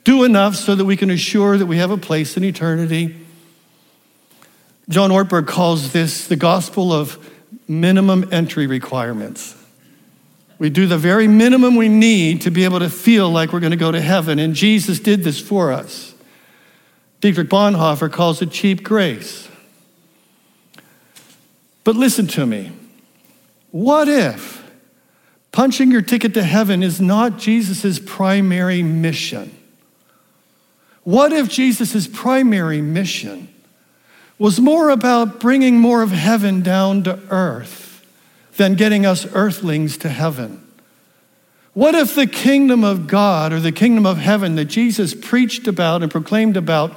do 0.03 0.25
enough 0.25 0.55
so 0.55 0.75
that 0.75 0.83
we 0.83 0.97
can 0.97 1.09
assure 1.09 1.57
that 1.57 1.65
we 1.65 1.77
have 1.77 1.89
a 1.89 1.97
place 1.97 2.35
in 2.35 2.43
eternity. 2.43 3.15
John 4.89 5.11
Ortberg 5.11 5.47
calls 5.47 5.93
this 5.93 6.27
the 6.27 6.35
gospel 6.35 6.91
of 6.91 7.31
minimum 7.69 8.27
entry 8.33 8.67
requirements. 8.67 9.55
We 10.59 10.69
do 10.69 10.85
the 10.85 10.97
very 10.97 11.29
minimum 11.29 11.77
we 11.77 11.87
need 11.87 12.41
to 12.41 12.51
be 12.51 12.65
able 12.65 12.79
to 12.79 12.89
feel 12.89 13.29
like 13.29 13.53
we're 13.53 13.61
going 13.61 13.71
to 13.71 13.77
go 13.77 13.91
to 13.93 14.01
heaven, 14.01 14.37
and 14.39 14.53
Jesus 14.53 14.99
did 14.99 15.23
this 15.23 15.39
for 15.39 15.71
us. 15.71 16.12
Dietrich 17.23 17.49
Bonhoeffer 17.49 18.11
calls 18.11 18.41
it 18.41 18.51
cheap 18.51 18.83
grace. 18.83 19.47
But 21.83 21.95
listen 21.95 22.27
to 22.27 22.45
me. 22.45 22.71
What 23.71 24.07
if 24.07 24.63
punching 25.51 25.89
your 25.89 26.01
ticket 26.01 26.33
to 26.33 26.43
heaven 26.43 26.83
is 26.83 26.99
not 26.99 27.37
Jesus' 27.37 27.99
primary 27.99 28.83
mission? 28.83 29.57
What 31.03 31.31
if 31.31 31.49
Jesus' 31.49 32.07
primary 32.07 32.81
mission 32.81 33.47
was 34.37 34.59
more 34.59 34.89
about 34.89 35.39
bringing 35.39 35.79
more 35.79 36.01
of 36.01 36.11
heaven 36.11 36.61
down 36.61 37.03
to 37.03 37.19
earth? 37.29 37.83
than 38.57 38.75
getting 38.75 39.05
us 39.05 39.25
earthlings 39.33 39.97
to 39.97 40.09
heaven? 40.09 40.61
What 41.73 41.95
if 41.95 42.13
the 42.13 42.27
kingdom 42.27 42.83
of 42.83 43.07
God 43.07 43.51
or 43.51 43.59
the 43.59 43.71
kingdom 43.71 44.05
of 44.05 44.17
heaven 44.17 44.55
that 44.55 44.65
Jesus 44.65 45.15
preached 45.15 45.67
about 45.67 46.03
and 46.03 46.11
proclaimed 46.11 46.55
about 46.55 46.95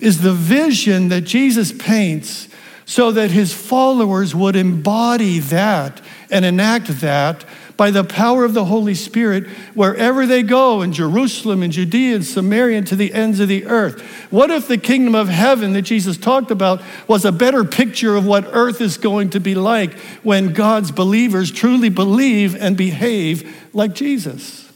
is 0.00 0.20
the 0.20 0.34
vision 0.34 1.08
that 1.08 1.22
Jesus 1.22 1.72
paints 1.72 2.48
so 2.84 3.10
that 3.12 3.30
his 3.30 3.52
followers 3.54 4.34
would 4.34 4.54
embody 4.54 5.38
that 5.38 6.00
and 6.30 6.44
enact 6.44 7.00
that 7.00 7.44
by 7.78 7.92
the 7.92 8.02
power 8.02 8.44
of 8.44 8.54
the 8.54 8.64
Holy 8.64 8.94
Spirit 8.94 9.46
wherever 9.72 10.26
they 10.26 10.42
go 10.42 10.82
in 10.82 10.92
Jerusalem 10.92 11.62
and 11.62 11.72
Judea 11.72 12.16
and 12.16 12.26
Samaria 12.26 12.78
and 12.78 12.86
to 12.88 12.96
the 12.96 13.14
ends 13.14 13.38
of 13.38 13.46
the 13.46 13.66
earth. 13.66 14.02
What 14.32 14.50
if 14.50 14.66
the 14.66 14.76
kingdom 14.76 15.14
of 15.14 15.28
heaven 15.28 15.74
that 15.74 15.82
Jesus 15.82 16.18
talked 16.18 16.50
about 16.50 16.82
was 17.06 17.24
a 17.24 17.30
better 17.30 17.64
picture 17.64 18.16
of 18.16 18.26
what 18.26 18.44
earth 18.50 18.80
is 18.80 18.98
going 18.98 19.30
to 19.30 19.40
be 19.40 19.54
like 19.54 19.94
when 20.24 20.52
God's 20.52 20.90
believers 20.90 21.52
truly 21.52 21.88
believe 21.88 22.56
and 22.56 22.76
behave 22.76 23.70
like 23.72 23.94
Jesus? 23.94 24.68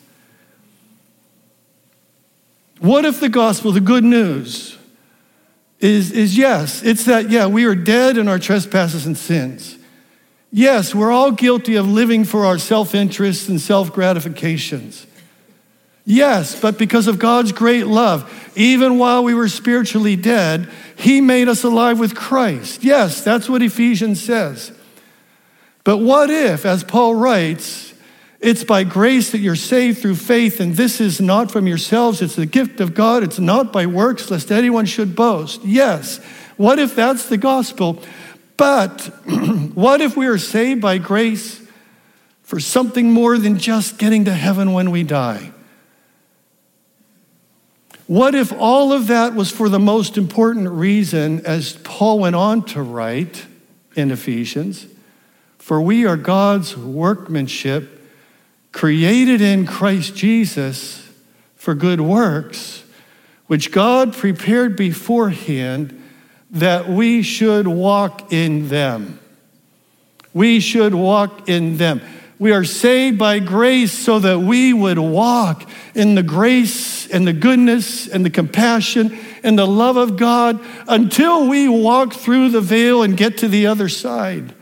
What 2.79 3.05
if 3.05 3.19
the 3.19 3.29
gospel, 3.29 3.73
the 3.73 3.81
good 3.81 4.05
news, 4.05 4.79
is, 5.81 6.13
is 6.13 6.39
yes, 6.39 6.85
it's 6.85 7.05
that, 7.07 7.31
yeah, 7.31 7.49
we 7.49 7.65
are 7.65 7.75
dead 7.75 8.17
in 8.17 8.29
our 8.29 8.39
trespasses 8.39 9.07
and 9.07 9.19
sins. 9.19 9.77
Yes, 10.55 10.95
we're 10.95 11.11
all 11.11 11.33
guilty 11.33 11.77
of 11.77 11.89
living 11.89 12.25
for 12.25 12.45
our 12.45 12.59
self 12.59 12.95
interests 12.95 13.49
and 13.49 13.59
self 13.59 13.93
gratifications. 13.93 15.07
Yes, 16.05 16.61
but 16.61 16.79
because 16.79 17.07
of 17.07 17.19
God's 17.19 17.53
great 17.53 17.87
love, 17.87 18.53
even 18.55 18.99
while 18.99 19.25
we 19.25 19.35
were 19.35 19.49
spiritually 19.49 20.15
dead, 20.15 20.69
He 20.97 21.21
made 21.21 21.49
us 21.49 21.65
alive 21.65 21.99
with 21.99 22.15
Christ. 22.15 22.85
Yes, 22.85 23.25
that's 23.25 23.49
what 23.49 23.63
Ephesians 23.63 24.23
says. 24.23 24.73
But 25.85 25.99
what 25.99 26.29
if, 26.29 26.67
as 26.67 26.85
Paul 26.85 27.15
writes, 27.15 27.95
it's 28.41 28.65
by 28.65 28.85
grace 28.85 29.31
that 29.33 29.39
you're 29.39 29.57
saved 29.57 30.03
through 30.03 30.17
faith, 30.17 30.61
and 30.61 30.75
this 30.75 31.01
is 31.01 31.21
not 31.21 31.51
from 31.51 31.67
yourselves, 31.67 32.21
it's 32.21 32.37
the 32.37 32.47
gift 32.47 32.81
of 32.81 32.93
God, 32.93 33.23
it's 33.23 33.39
not 33.39 33.73
by 33.73 33.87
works, 33.87 34.31
lest 34.31 34.53
anyone 34.53 34.85
should 34.85 35.17
boast. 35.17 35.65
Yes, 35.65 36.19
what 36.57 36.79
if 36.79 36.95
that's 36.95 37.29
the 37.29 37.37
gospel? 37.39 38.03
But 38.57 39.01
what 39.75 40.01
if 40.01 40.17
we 40.17 40.27
are 40.27 40.39
saved 40.39 40.81
by 40.81 40.99
grace 40.99 41.61
for 42.43 42.61
something 42.61 43.11
more 43.11 43.39
than 43.39 43.59
just 43.59 43.99
getting 43.99 44.25
to 44.27 44.35
heaven 44.35 44.73
when 44.73 44.91
we 44.91 45.03
die? 45.03 45.53
What 48.07 48.35
if 48.35 48.53
all 48.53 48.93
of 48.93 49.07
that 49.07 49.35
was 49.35 49.51
for 49.51 49.69
the 49.69 49.79
most 49.79 50.19
important 50.19 50.69
reason, 50.69 51.45
as 51.47 51.75
Paul 51.85 52.19
went 52.19 52.37
on 52.37 52.63
to 52.67 52.83
write 52.83 53.47
in 53.95 54.11
Ephesians? 54.11 54.87
For 55.59 55.81
we 55.81 56.05
are 56.05 56.17
God's 56.17 56.77
workmanship, 56.77 58.07
created 58.73 59.41
in 59.41 59.65
Christ 59.67 60.17
Jesus 60.17 61.09
for 61.55 61.75
good 61.75 62.01
works, 62.01 62.83
which 63.47 63.71
God 63.71 64.13
prepared 64.13 64.77
beforehand 64.77 66.02
that 66.53 66.89
we 66.89 67.23
should 67.23 67.67
walk 67.67 68.33
in 68.33 68.69
them. 68.69 69.19
We 70.35 70.61
should 70.61 70.95
walk 70.95 71.49
in 71.49 71.77
them. 71.79 72.01
We 72.39 72.53
are 72.53 72.65
saved 72.65 73.19
by 73.19 73.39
grace 73.39 73.93
so 73.93 74.19
that 74.19 74.41
we 74.41 74.73
would 74.73 74.99
walk 74.99 75.69
in 75.95 76.15
the 76.15 76.23
grace 76.23 77.07
and 77.07 77.27
the 77.27 77.33
goodness 77.33 78.09
and 78.09 78.25
the 78.25 78.31
compassion 78.31 79.17
and 79.45 79.59
the 79.59 79.67
love 79.67 79.97
of 79.97 80.17
God 80.17 80.61
until 80.89 81.49
we 81.49 81.69
walk 81.69 82.15
through 82.15 82.51
the 82.51 82.61
veil 82.61 83.03
and 83.03 83.17
get 83.17 83.39
to 83.39 83.49
the 83.49 83.67
other 83.67 83.89
side. 83.89 84.55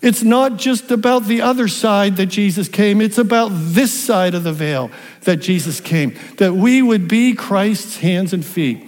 It's 0.00 0.22
not 0.22 0.56
just 0.56 0.90
about 0.90 1.24
the 1.24 1.40
other 1.42 1.68
side 1.68 2.16
that 2.16 2.26
Jesus 2.26 2.68
came, 2.68 3.00
it's 3.00 3.18
about 3.18 3.50
this 3.52 3.92
side 3.92 4.34
of 4.34 4.44
the 4.44 4.52
veil 4.52 4.90
that 5.22 5.36
Jesus 5.36 5.80
came, 5.80 6.16
that 6.38 6.54
we 6.54 6.82
would 6.82 7.08
be 7.08 7.34
Christ's 7.34 7.98
hands 7.98 8.32
and 8.32 8.44
feet. 8.44 8.87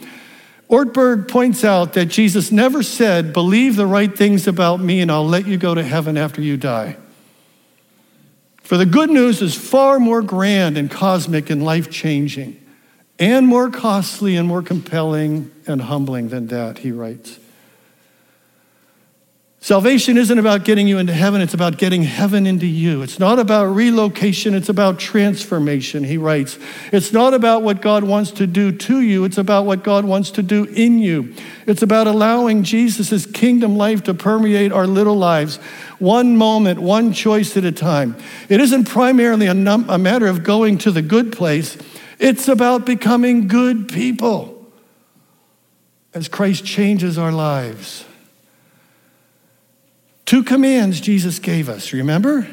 Ortberg 0.70 1.26
points 1.26 1.64
out 1.64 1.94
that 1.94 2.06
Jesus 2.06 2.52
never 2.52 2.84
said, 2.84 3.32
Believe 3.32 3.74
the 3.74 3.86
right 3.86 4.16
things 4.16 4.46
about 4.46 4.78
me 4.78 5.00
and 5.00 5.10
I'll 5.10 5.26
let 5.26 5.46
you 5.46 5.56
go 5.56 5.74
to 5.74 5.82
heaven 5.82 6.16
after 6.16 6.40
you 6.40 6.56
die. 6.56 6.96
For 8.62 8.76
the 8.76 8.86
good 8.86 9.10
news 9.10 9.42
is 9.42 9.56
far 9.56 9.98
more 9.98 10.22
grand 10.22 10.78
and 10.78 10.88
cosmic 10.88 11.50
and 11.50 11.64
life 11.64 11.90
changing, 11.90 12.64
and 13.18 13.48
more 13.48 13.68
costly 13.68 14.36
and 14.36 14.46
more 14.46 14.62
compelling 14.62 15.50
and 15.66 15.82
humbling 15.82 16.28
than 16.28 16.46
that, 16.46 16.78
he 16.78 16.92
writes. 16.92 17.40
Salvation 19.62 20.16
isn't 20.16 20.38
about 20.38 20.64
getting 20.64 20.88
you 20.88 20.96
into 20.96 21.12
heaven, 21.12 21.42
it's 21.42 21.52
about 21.52 21.76
getting 21.76 22.02
heaven 22.02 22.46
into 22.46 22.66
you. 22.66 23.02
It's 23.02 23.18
not 23.18 23.38
about 23.38 23.66
relocation, 23.66 24.54
it's 24.54 24.70
about 24.70 24.98
transformation, 24.98 26.02
he 26.02 26.16
writes. 26.16 26.58
It's 26.92 27.12
not 27.12 27.34
about 27.34 27.62
what 27.62 27.82
God 27.82 28.02
wants 28.02 28.30
to 28.32 28.46
do 28.46 28.72
to 28.72 29.02
you, 29.02 29.24
it's 29.24 29.36
about 29.36 29.66
what 29.66 29.84
God 29.84 30.06
wants 30.06 30.30
to 30.32 30.42
do 30.42 30.64
in 30.64 30.98
you. 30.98 31.34
It's 31.66 31.82
about 31.82 32.06
allowing 32.06 32.62
Jesus' 32.62 33.26
kingdom 33.26 33.76
life 33.76 34.02
to 34.04 34.14
permeate 34.14 34.72
our 34.72 34.86
little 34.86 35.16
lives, 35.16 35.56
one 35.98 36.38
moment, 36.38 36.80
one 36.80 37.12
choice 37.12 37.54
at 37.54 37.64
a 37.64 37.72
time. 37.72 38.16
It 38.48 38.62
isn't 38.62 38.86
primarily 38.86 39.46
a, 39.46 39.52
num- 39.52 39.90
a 39.90 39.98
matter 39.98 40.26
of 40.26 40.42
going 40.42 40.78
to 40.78 40.90
the 40.90 41.02
good 41.02 41.32
place, 41.32 41.76
it's 42.18 42.48
about 42.48 42.86
becoming 42.86 43.46
good 43.46 43.90
people 43.90 44.72
as 46.14 46.28
Christ 46.28 46.64
changes 46.64 47.18
our 47.18 47.30
lives. 47.30 48.06
Two 50.30 50.44
commands 50.44 51.00
Jesus 51.00 51.40
gave 51.40 51.68
us, 51.68 51.92
remember? 51.92 52.46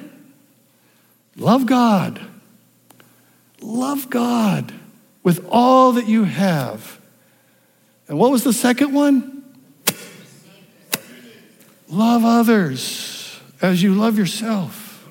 Love 1.36 1.68
God. 1.68 2.20
Love 3.62 4.10
God 4.10 4.74
with 5.22 5.48
all 5.52 5.92
that 5.92 6.08
you 6.08 6.24
have. 6.24 7.00
And 8.08 8.18
what 8.18 8.32
was 8.32 8.44
the 8.44 8.52
second 8.52 8.96
one? 8.96 9.44
Love 11.88 12.26
others 12.26 13.40
as 13.62 13.84
you 13.84 13.94
love 13.94 14.18
yourself. 14.18 15.08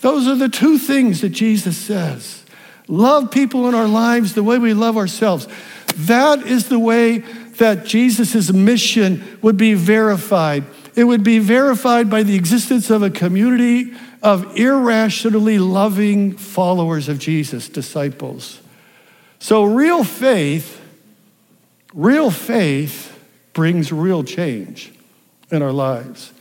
Those 0.00 0.28
are 0.28 0.36
the 0.36 0.48
two 0.48 0.78
things 0.78 1.20
that 1.20 1.28
Jesus 1.28 1.76
says. 1.76 2.42
Love 2.88 3.30
people 3.30 3.68
in 3.68 3.74
our 3.74 3.86
lives 3.86 4.32
the 4.32 4.42
way 4.42 4.56
we 4.56 4.72
love 4.72 4.96
ourselves. 4.96 5.46
That 5.94 6.40
is 6.46 6.70
the 6.70 6.78
way 6.78 7.18
that 7.18 7.84
Jesus' 7.84 8.50
mission 8.50 9.38
would 9.42 9.58
be 9.58 9.74
verified 9.74 10.64
it 11.00 11.04
would 11.04 11.24
be 11.24 11.38
verified 11.38 12.10
by 12.10 12.22
the 12.22 12.34
existence 12.34 12.90
of 12.90 13.02
a 13.02 13.08
community 13.08 13.94
of 14.22 14.54
irrationally 14.58 15.58
loving 15.58 16.36
followers 16.36 17.08
of 17.08 17.18
Jesus, 17.18 17.70
disciples. 17.70 18.60
So, 19.38 19.64
real 19.64 20.04
faith, 20.04 20.78
real 21.94 22.30
faith 22.30 23.18
brings 23.54 23.90
real 23.90 24.22
change 24.22 24.92
in 25.50 25.62
our 25.62 25.72
lives. 25.72 26.34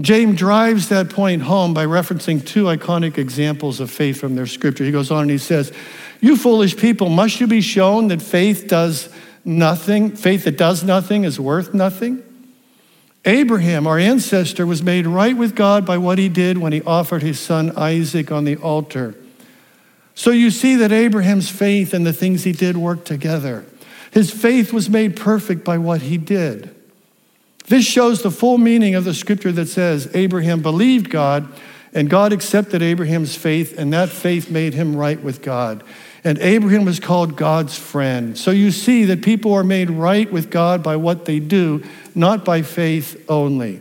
James 0.00 0.36
drives 0.36 0.88
that 0.88 1.08
point 1.08 1.42
home 1.42 1.72
by 1.72 1.86
referencing 1.86 2.44
two 2.44 2.64
iconic 2.64 3.16
examples 3.18 3.78
of 3.78 3.88
faith 3.88 4.18
from 4.18 4.34
their 4.34 4.46
scripture. 4.46 4.82
He 4.82 4.90
goes 4.90 5.12
on 5.12 5.22
and 5.22 5.30
he 5.30 5.38
says, 5.38 5.72
You 6.20 6.36
foolish 6.36 6.76
people, 6.76 7.08
must 7.08 7.40
you 7.40 7.46
be 7.46 7.60
shown 7.60 8.08
that 8.08 8.20
faith 8.20 8.66
does 8.66 9.08
nothing? 9.44 10.16
Faith 10.16 10.42
that 10.42 10.58
does 10.58 10.82
nothing 10.82 11.22
is 11.22 11.38
worth 11.38 11.72
nothing? 11.72 12.24
Abraham, 13.26 13.88
our 13.88 13.98
ancestor, 13.98 14.64
was 14.64 14.82
made 14.82 15.06
right 15.06 15.36
with 15.36 15.56
God 15.56 15.84
by 15.84 15.98
what 15.98 16.16
he 16.16 16.28
did 16.28 16.58
when 16.58 16.72
he 16.72 16.80
offered 16.82 17.22
his 17.22 17.40
son 17.40 17.76
Isaac 17.76 18.30
on 18.30 18.44
the 18.44 18.56
altar. 18.56 19.16
So 20.14 20.30
you 20.30 20.50
see 20.50 20.76
that 20.76 20.92
Abraham's 20.92 21.50
faith 21.50 21.92
and 21.92 22.06
the 22.06 22.12
things 22.12 22.44
he 22.44 22.52
did 22.52 22.76
work 22.76 23.04
together. 23.04 23.66
His 24.12 24.30
faith 24.30 24.72
was 24.72 24.88
made 24.88 25.16
perfect 25.16 25.64
by 25.64 25.76
what 25.76 26.02
he 26.02 26.16
did. 26.16 26.74
This 27.66 27.84
shows 27.84 28.22
the 28.22 28.30
full 28.30 28.58
meaning 28.58 28.94
of 28.94 29.04
the 29.04 29.12
scripture 29.12 29.52
that 29.52 29.66
says 29.66 30.08
Abraham 30.14 30.62
believed 30.62 31.10
God, 31.10 31.48
and 31.92 32.08
God 32.08 32.32
accepted 32.32 32.80
Abraham's 32.80 33.34
faith, 33.34 33.76
and 33.76 33.92
that 33.92 34.08
faith 34.08 34.50
made 34.50 34.72
him 34.72 34.94
right 34.94 35.20
with 35.20 35.42
God. 35.42 35.82
And 36.26 36.38
Abraham 36.40 36.84
was 36.84 36.98
called 36.98 37.36
God's 37.36 37.78
friend. 37.78 38.36
So 38.36 38.50
you 38.50 38.72
see 38.72 39.04
that 39.04 39.22
people 39.22 39.54
are 39.54 39.62
made 39.62 39.90
right 39.90 40.30
with 40.32 40.50
God 40.50 40.82
by 40.82 40.96
what 40.96 41.24
they 41.24 41.38
do, 41.38 41.84
not 42.16 42.44
by 42.44 42.62
faith 42.62 43.24
only. 43.28 43.80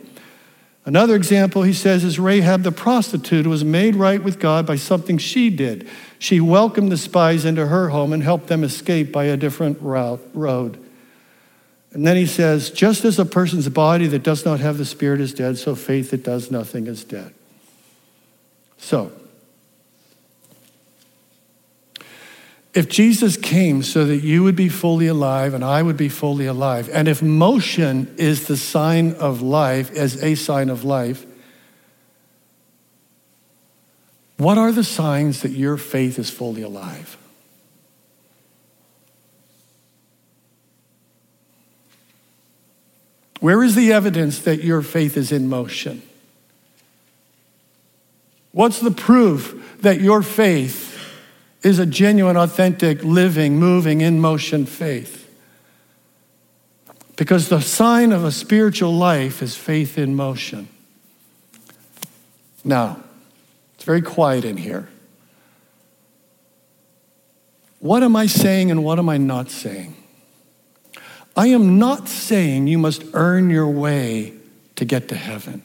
Another 0.85 1.15
example, 1.15 1.63
he 1.63 1.73
says, 1.73 2.03
is 2.03 2.19
Rahab 2.19 2.61
the 2.61 2.71
prostitute 2.71 3.45
who 3.45 3.49
was 3.49 3.63
made 3.63 3.95
right 3.95 4.23
with 4.23 4.37
God 4.37 4.67
by 4.67 4.75
something 4.75 5.17
she 5.17 5.49
did. 5.49 5.89
She 6.19 6.39
welcomed 6.39 6.91
the 6.91 6.97
spies 6.97 7.45
into 7.45 7.65
her 7.65 7.89
home 7.89 8.13
and 8.13 8.21
helped 8.21 8.45
them 8.45 8.63
escape 8.63 9.11
by 9.11 9.23
a 9.23 9.37
different 9.37 9.81
route, 9.81 10.21
road. 10.35 10.77
And 11.93 12.05
then 12.05 12.15
he 12.15 12.27
says, 12.27 12.69
just 12.69 13.05
as 13.05 13.17
a 13.17 13.25
person's 13.25 13.69
body 13.69 14.05
that 14.05 14.21
does 14.21 14.45
not 14.45 14.59
have 14.59 14.77
the 14.77 14.85
Spirit 14.85 15.19
is 15.19 15.33
dead, 15.33 15.57
so 15.57 15.73
faith 15.73 16.11
that 16.11 16.21
does 16.21 16.51
nothing 16.51 16.85
is 16.85 17.03
dead. 17.03 17.33
So, 18.77 19.11
If 22.75 22.89
Jesus 22.89 23.37
came 23.37 23.83
so 23.83 24.05
that 24.05 24.17
you 24.17 24.43
would 24.43 24.57
be 24.57 24.67
fully 24.67 25.07
alive 25.07 25.53
and 25.53 25.63
I 25.63 25.81
would 25.81 25.95
be 25.95 26.09
fully 26.09 26.45
alive, 26.45 26.89
and 26.91 27.07
if 27.07 27.21
motion 27.21 28.13
is 28.17 28.47
the 28.47 28.57
sign 28.57 29.13
of 29.13 29.41
life, 29.41 29.89
as 29.95 30.21
a 30.21 30.35
sign 30.35 30.69
of 30.69 30.83
life, 30.83 31.25
what 34.35 34.57
are 34.57 34.73
the 34.73 34.83
signs 34.83 35.41
that 35.41 35.51
your 35.51 35.77
faith 35.77 36.19
is 36.19 36.29
fully 36.29 36.61
alive? 36.61 37.17
Where 43.39 43.63
is 43.63 43.75
the 43.75 43.93
evidence 43.93 44.39
that 44.39 44.65
your 44.65 44.81
faith 44.81 45.15
is 45.15 45.31
in 45.31 45.47
motion? 45.47 46.01
What's 48.51 48.81
the 48.81 48.91
proof 48.91 49.77
that 49.79 50.01
your 50.01 50.21
faith 50.21 50.94
is 51.65 51.79
a 51.79 51.85
genuine, 51.85 52.37
authentic, 52.37 53.03
living, 53.03 53.57
moving, 53.57 53.99
in 53.99 54.19
motion 54.19 54.67
faith. 54.67 55.27
Because 57.15 57.49
the 57.49 57.59
sign 57.59 58.11
of 58.11 58.23
a 58.23 58.31
spiritual 58.31 58.93
life 58.93 59.41
is 59.41 59.55
faith 59.55 59.97
in 59.97 60.15
motion. 60.15 60.67
Now, 62.63 62.99
it's 63.73 63.83
very 63.83 64.03
quiet 64.03 64.45
in 64.45 64.57
here. 64.57 64.87
What 67.79 68.03
am 68.03 68.15
I 68.15 68.27
saying 68.27 68.69
and 68.69 68.83
what 68.83 68.99
am 68.99 69.09
I 69.09 69.17
not 69.17 69.49
saying? 69.49 69.95
I 71.35 71.47
am 71.47 71.79
not 71.79 72.07
saying 72.07 72.67
you 72.67 72.77
must 72.77 73.03
earn 73.13 73.49
your 73.49 73.69
way 73.69 74.33
to 74.75 74.85
get 74.85 75.07
to 75.07 75.15
heaven. 75.15 75.63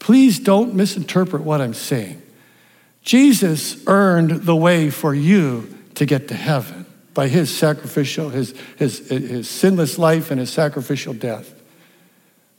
Please 0.00 0.40
don't 0.40 0.74
misinterpret 0.74 1.42
what 1.42 1.60
I'm 1.60 1.74
saying. 1.74 2.22
Jesus 3.02 3.82
earned 3.86 4.42
the 4.42 4.56
way 4.56 4.90
for 4.90 5.14
you 5.14 5.76
to 5.94 6.04
get 6.06 6.28
to 6.28 6.34
heaven 6.34 6.86
by 7.14 7.28
his 7.28 7.54
sacrificial, 7.54 8.30
his, 8.30 8.54
his, 8.76 9.08
his 9.08 9.48
sinless 9.48 9.98
life 9.98 10.30
and 10.30 10.38
his 10.38 10.50
sacrificial 10.50 11.14
death. 11.14 11.54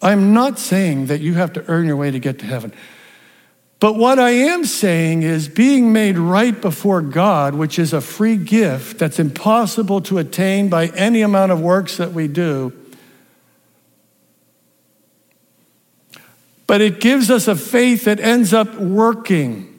I'm 0.02 0.34
not 0.34 0.58
saying 0.58 1.08
that 1.08 1.22
you 1.22 1.36
have 1.36 1.54
to 1.54 1.66
earn 1.70 1.86
your 1.86 1.96
way 1.96 2.12
to 2.12 2.20
get 2.20 2.40
to 2.40 2.46
heaven. 2.46 2.74
But 3.80 3.96
what 3.96 4.20
I 4.20 4.30
am 4.30 4.66
saying 4.66 5.24
is 5.24 5.48
being 5.48 5.92
made 5.92 6.18
right 6.18 6.60
before 6.60 7.02
God, 7.02 7.56
which 7.56 7.80
is 7.80 7.94
a 7.94 8.02
free 8.02 8.38
gift 8.38 9.00
that's 9.00 9.20
impossible 9.20 10.02
to 10.02 10.20
attain 10.20 10.70
by 10.70 10.88
any 10.88 11.22
amount 11.22 11.52
of 11.52 11.62
works 11.62 11.98
that 11.98 12.14
we 12.14 12.28
do. 12.28 12.74
But 16.68 16.82
it 16.82 17.00
gives 17.00 17.32
us 17.32 17.48
a 17.48 17.56
faith 17.56 18.06
that 18.06 18.20
ends 18.20 18.54
up 18.54 18.76
working. 18.76 19.71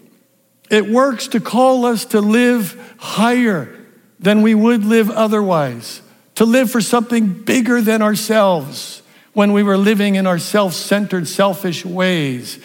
It 0.72 0.88
works 0.88 1.28
to 1.28 1.40
call 1.40 1.84
us 1.84 2.06
to 2.06 2.22
live 2.22 2.94
higher 2.96 3.78
than 4.18 4.40
we 4.40 4.54
would 4.54 4.86
live 4.86 5.10
otherwise, 5.10 6.00
to 6.36 6.46
live 6.46 6.70
for 6.70 6.80
something 6.80 7.28
bigger 7.28 7.82
than 7.82 8.00
ourselves 8.00 9.02
when 9.34 9.52
we 9.52 9.62
were 9.62 9.76
living 9.76 10.14
in 10.14 10.26
our 10.26 10.38
self 10.38 10.72
centered, 10.72 11.28
selfish 11.28 11.84
ways. 11.84 12.58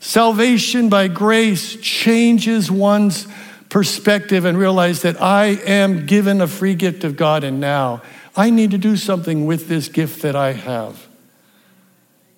Salvation 0.00 0.88
by 0.88 1.06
grace 1.06 1.76
changes 1.76 2.72
one's 2.72 3.28
perspective 3.68 4.44
and 4.44 4.58
realize 4.58 5.02
that 5.02 5.22
I 5.22 5.46
am 5.64 6.06
given 6.06 6.40
a 6.40 6.48
free 6.48 6.74
gift 6.74 7.04
of 7.04 7.16
God, 7.16 7.44
and 7.44 7.60
now 7.60 8.02
I 8.36 8.50
need 8.50 8.72
to 8.72 8.78
do 8.78 8.96
something 8.96 9.46
with 9.46 9.68
this 9.68 9.86
gift 9.86 10.22
that 10.22 10.34
I 10.34 10.54
have. 10.54 11.06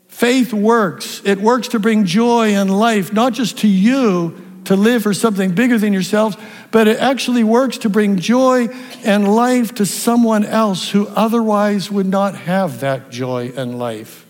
Faith 0.09 0.52
works. 0.52 1.22
It 1.24 1.40
works 1.40 1.68
to 1.68 1.79
bring 1.79 2.05
joy 2.05 2.55
and 2.55 2.79
life, 2.79 3.14
not 3.14 3.33
just 3.33 3.59
to 3.61 3.68
you 3.68 4.42
to 4.66 4.76
live 4.76 5.02
for 5.02 5.14
something 5.14 5.55
bigger 5.55 5.79
than 5.79 5.92
yourselves, 5.92 6.37
but 6.70 6.87
it 6.87 6.98
actually 6.98 7.44
works 7.44 7.79
to 7.79 7.88
bring 7.88 8.18
joy 8.18 8.68
and 9.05 9.35
life 9.35 9.74
to 9.76 9.87
someone 9.87 10.44
else 10.44 10.90
who 10.90 11.09
otherwise 11.09 11.90
would 11.90 12.07
not 12.07 12.35
have 12.35 12.81
that 12.81 13.11
joy 13.11 13.52
and 13.57 13.79
life. 13.79 14.26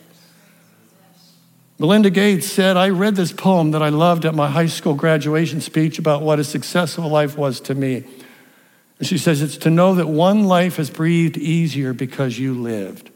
Melinda 1.78 2.08
Gates 2.08 2.46
said, 2.46 2.76
I 2.76 2.88
read 2.88 3.16
this 3.16 3.32
poem 3.32 3.72
that 3.72 3.82
I 3.82 3.90
loved 3.90 4.24
at 4.24 4.34
my 4.34 4.48
high 4.48 4.66
school 4.66 4.94
graduation 4.94 5.60
speech 5.60 5.98
about 5.98 6.22
what 6.22 6.38
a 6.38 6.44
successful 6.44 7.08
life 7.08 7.36
was 7.36 7.60
to 7.62 7.74
me. 7.74 8.04
And 8.98 9.06
she 9.06 9.18
says, 9.18 9.42
It's 9.42 9.58
to 9.58 9.70
know 9.70 9.94
that 9.94 10.06
one 10.06 10.44
life 10.44 10.76
has 10.76 10.88
breathed 10.88 11.36
easier 11.36 11.92
because 11.92 12.38
you 12.38 12.54
lived. 12.54 13.10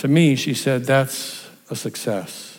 To 0.00 0.08
me, 0.08 0.34
she 0.34 0.54
said, 0.54 0.84
that's 0.84 1.46
a 1.68 1.76
success. 1.76 2.49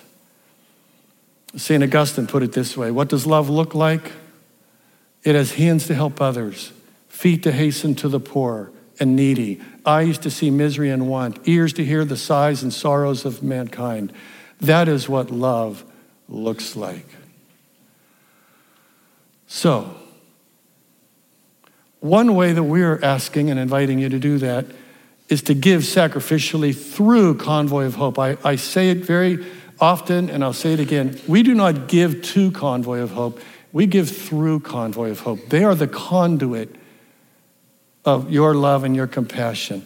St. 1.55 1.83
Augustine 1.83 2.27
put 2.27 2.43
it 2.43 2.53
this 2.53 2.77
way 2.77 2.91
What 2.91 3.09
does 3.09 3.25
love 3.25 3.49
look 3.49 3.75
like? 3.75 4.11
It 5.23 5.35
has 5.35 5.53
hands 5.53 5.87
to 5.87 5.95
help 5.95 6.19
others, 6.19 6.71
feet 7.07 7.43
to 7.43 7.51
hasten 7.51 7.93
to 7.95 8.09
the 8.09 8.19
poor 8.19 8.71
and 8.99 9.15
needy, 9.15 9.61
eyes 9.85 10.17
to 10.19 10.31
see 10.31 10.49
misery 10.49 10.89
and 10.89 11.07
want, 11.07 11.39
ears 11.47 11.73
to 11.73 11.85
hear 11.85 12.05
the 12.05 12.17
sighs 12.17 12.63
and 12.63 12.73
sorrows 12.73 13.25
of 13.25 13.43
mankind. 13.43 14.13
That 14.59 14.87
is 14.87 15.07
what 15.07 15.31
love 15.31 15.83
looks 16.27 16.75
like. 16.75 17.05
So, 19.47 19.95
one 21.99 22.35
way 22.35 22.53
that 22.53 22.63
we're 22.63 22.99
asking 23.03 23.51
and 23.51 23.59
inviting 23.59 23.99
you 23.99 24.09
to 24.09 24.17
do 24.17 24.39
that 24.39 24.65
is 25.29 25.41
to 25.43 25.53
give 25.53 25.81
sacrificially 25.81 26.75
through 26.75 27.35
Convoy 27.35 27.85
of 27.85 27.95
Hope. 27.95 28.17
I, 28.17 28.37
I 28.43 28.55
say 28.55 28.89
it 28.89 28.97
very 28.97 29.45
often, 29.81 30.29
and 30.29 30.43
I'll 30.43 30.53
say 30.53 30.73
it 30.73 30.79
again. 30.79 31.19
We 31.27 31.43
do 31.43 31.55
not 31.55 31.87
give 31.87 32.21
to 32.21 32.51
Convoy 32.51 32.99
of 32.99 33.11
Hope, 33.11 33.41
we 33.73 33.87
give 33.87 34.15
through 34.15 34.59
Convoy 34.61 35.09
of 35.09 35.21
Hope. 35.21 35.49
They 35.49 35.63
are 35.63 35.75
the 35.75 35.87
conduit 35.87 36.75
of 38.05 38.31
your 38.31 38.53
love 38.53 38.83
and 38.83 38.95
your 38.95 39.07
compassion. 39.07 39.85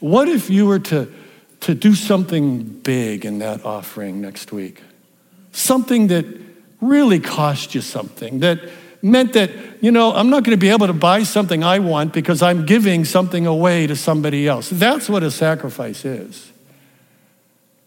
What 0.00 0.28
if 0.28 0.50
you 0.50 0.66
were 0.66 0.78
to, 0.80 1.12
to 1.60 1.74
do 1.74 1.94
something 1.94 2.62
big 2.62 3.24
in 3.24 3.38
that 3.38 3.64
offering 3.64 4.20
next 4.20 4.52
week? 4.52 4.80
Something 5.52 6.08
that 6.08 6.26
really 6.80 7.20
cost 7.20 7.74
you 7.74 7.80
something, 7.80 8.40
that 8.40 8.60
meant 9.02 9.34
that, 9.34 9.50
you 9.82 9.90
know, 9.90 10.12
I'm 10.12 10.30
not 10.30 10.44
going 10.44 10.56
to 10.56 10.60
be 10.60 10.70
able 10.70 10.86
to 10.86 10.92
buy 10.92 11.22
something 11.22 11.62
I 11.62 11.78
want 11.78 12.12
because 12.12 12.42
I'm 12.42 12.66
giving 12.66 13.04
something 13.04 13.46
away 13.46 13.86
to 13.86 13.96
somebody 13.96 14.48
else. 14.48 14.70
That's 14.70 15.08
what 15.08 15.22
a 15.22 15.30
sacrifice 15.30 16.04
is. 16.04 16.50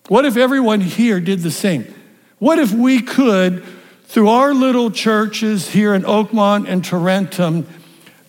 What 0.07 0.25
if 0.25 0.37
everyone 0.37 0.81
here 0.81 1.19
did 1.19 1.41
the 1.41 1.51
same? 1.51 1.93
What 2.39 2.59
if 2.59 2.71
we 2.71 3.01
could 3.01 3.63
through 4.07 4.29
our 4.29 4.53
little 4.53 4.89
churches 4.89 5.69
here 5.69 5.93
in 5.93 6.03
Oakmont 6.03 6.67
and 6.67 6.81
Tarentum, 6.83 7.65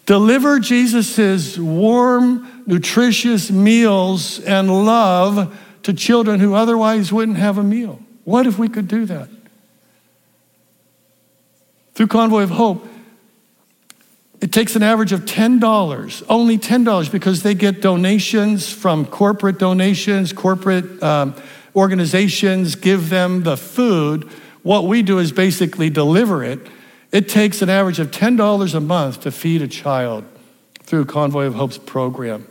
deliver 0.06 0.58
Jesus' 0.58 1.56
warm, 1.56 2.64
nutritious 2.66 3.50
meals 3.50 4.40
and 4.40 4.84
love 4.84 5.56
to 5.84 5.92
children 5.92 6.40
who 6.40 6.54
otherwise 6.54 7.12
wouldn't 7.12 7.38
have 7.38 7.58
a 7.58 7.62
meal. 7.62 8.00
What 8.24 8.46
if 8.46 8.58
we 8.58 8.68
could 8.68 8.88
do 8.88 9.06
that? 9.06 9.28
Through 11.94 12.08
Convoy 12.08 12.42
of 12.42 12.50
Hope, 12.50 12.86
it 14.40 14.52
takes 14.52 14.76
an 14.76 14.82
average 14.82 15.12
of 15.12 15.20
$10, 15.24 16.22
only 16.28 16.58
$10, 16.58 17.10
because 17.10 17.42
they 17.42 17.54
get 17.54 17.80
donations 17.80 18.70
from 18.72 19.06
corporate 19.06 19.58
donations, 19.58 20.32
corporate 20.32 21.02
um, 21.02 21.34
organizations 21.74 22.74
give 22.74 23.10
them 23.10 23.42
the 23.42 23.56
food 23.56 24.30
what 24.62 24.84
we 24.84 25.02
do 25.02 25.18
is 25.18 25.32
basically 25.32 25.88
deliver 25.88 26.44
it. 26.44 26.60
It 27.10 27.28
takes 27.28 27.62
an 27.62 27.70
average 27.70 27.98
of 28.00 28.10
$10 28.10 28.74
a 28.74 28.80
month 28.80 29.20
to 29.22 29.30
feed 29.30 29.62
a 29.62 29.68
child 29.68 30.24
through 30.82 31.06
Convoy 31.06 31.46
of 31.46 31.54
Hope's 31.54 31.78
program. 31.78 32.46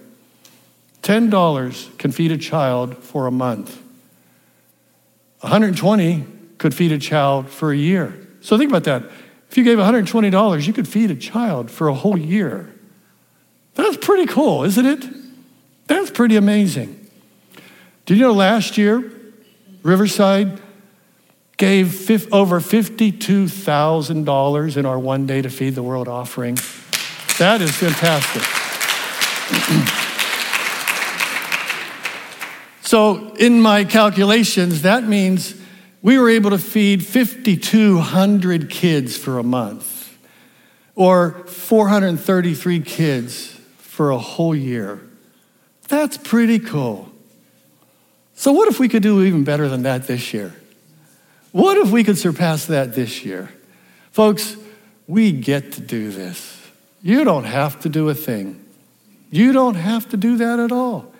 $10 1.03 1.97
can 1.97 2.11
feed 2.11 2.31
a 2.31 2.37
child 2.37 2.97
for 2.97 3.27
a 3.27 3.31
month. 3.31 3.81
120 5.41 6.25
could 6.57 6.73
feed 6.73 6.91
a 6.91 6.97
child 6.97 7.49
for 7.49 7.71
a 7.71 7.77
year. 7.77 8.27
So 8.41 8.57
think 8.57 8.71
about 8.71 8.85
that. 8.85 9.03
If 9.49 9.57
you 9.57 9.63
gave 9.63 9.77
$120, 9.77 10.67
you 10.67 10.73
could 10.73 10.87
feed 10.87 11.11
a 11.11 11.15
child 11.15 11.69
for 11.69 11.87
a 11.87 11.93
whole 11.93 12.17
year. 12.17 12.73
That's 13.75 13.97
pretty 13.97 14.25
cool, 14.25 14.63
isn't 14.63 14.85
it? 14.85 15.05
That's 15.85 16.09
pretty 16.09 16.35
amazing. 16.35 17.06
Did 18.07 18.17
you 18.17 18.23
know 18.23 18.33
last 18.33 18.77
year, 18.77 19.11
Riverside 19.83 20.59
gave 21.57 22.09
over 22.33 22.61
$52,000 22.61 24.77
in 24.77 24.85
our 24.85 24.97
one 24.97 25.25
day 25.25 25.41
to 25.41 25.49
feed 25.49 25.75
the 25.75 25.83
world 25.83 26.07
offering. 26.07 26.55
That 27.37 27.61
is 27.61 27.75
fantastic. 27.75 28.43
so, 32.81 33.33
in 33.35 33.61
my 33.61 33.83
calculations, 33.83 34.83
that 34.83 35.03
means 35.03 35.55
we 36.01 36.17
were 36.17 36.29
able 36.29 36.51
to 36.51 36.59
feed 36.59 37.05
5,200 37.05 38.69
kids 38.69 39.17
for 39.17 39.37
a 39.37 39.43
month, 39.43 40.17
or 40.95 41.45
433 41.47 42.79
kids 42.79 43.59
for 43.79 44.11
a 44.11 44.17
whole 44.17 44.55
year. 44.55 45.01
That's 45.89 46.15
pretty 46.15 46.59
cool. 46.59 47.11
So, 48.37 48.51
what 48.51 48.67
if 48.67 48.79
we 48.79 48.87
could 48.87 49.01
do 49.01 49.23
even 49.23 49.43
better 49.43 49.67
than 49.67 49.81
that 49.81 50.05
this 50.05 50.31
year? 50.31 50.53
What 51.51 51.75
if 51.75 51.89
we 51.89 52.03
could 52.03 52.19
surpass 52.19 52.67
that 52.67 52.93
this 52.93 53.25
year? 53.25 53.49
Folks, 54.11 54.55
we 55.07 55.31
get 55.31 55.71
to 55.73 55.81
do 55.81 56.11
this. 56.11 56.61
You 57.01 57.23
don't 57.23 57.45
have 57.45 57.79
to 57.79 57.89
do 57.89 58.09
a 58.09 58.13
thing. 58.13 58.63
You 59.31 59.53
don't 59.53 59.73
have 59.73 60.07
to 60.09 60.17
do 60.17 60.37
that 60.37 60.59
at 60.59 60.71
all. 60.71 61.11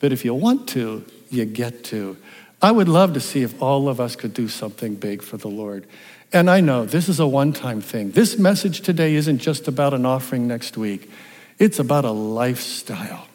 But 0.00 0.12
if 0.12 0.24
you 0.24 0.32
want 0.32 0.66
to, 0.70 1.04
you 1.30 1.44
get 1.44 1.84
to. 1.84 2.16
I 2.62 2.70
would 2.70 2.88
love 2.88 3.12
to 3.14 3.20
see 3.20 3.42
if 3.42 3.60
all 3.60 3.86
of 3.86 4.00
us 4.00 4.16
could 4.16 4.32
do 4.32 4.48
something 4.48 4.94
big 4.94 5.22
for 5.22 5.36
the 5.36 5.48
Lord. 5.48 5.86
And 6.32 6.48
I 6.48 6.62
know 6.62 6.86
this 6.86 7.06
is 7.06 7.20
a 7.20 7.26
one 7.26 7.52
time 7.52 7.82
thing. 7.82 8.12
This 8.12 8.38
message 8.38 8.80
today 8.80 9.14
isn't 9.16 9.38
just 9.38 9.68
about 9.68 9.92
an 9.92 10.06
offering 10.06 10.48
next 10.48 10.78
week, 10.78 11.10
it's 11.58 11.78
about 11.78 12.06
a 12.06 12.12
lifestyle. 12.12 13.26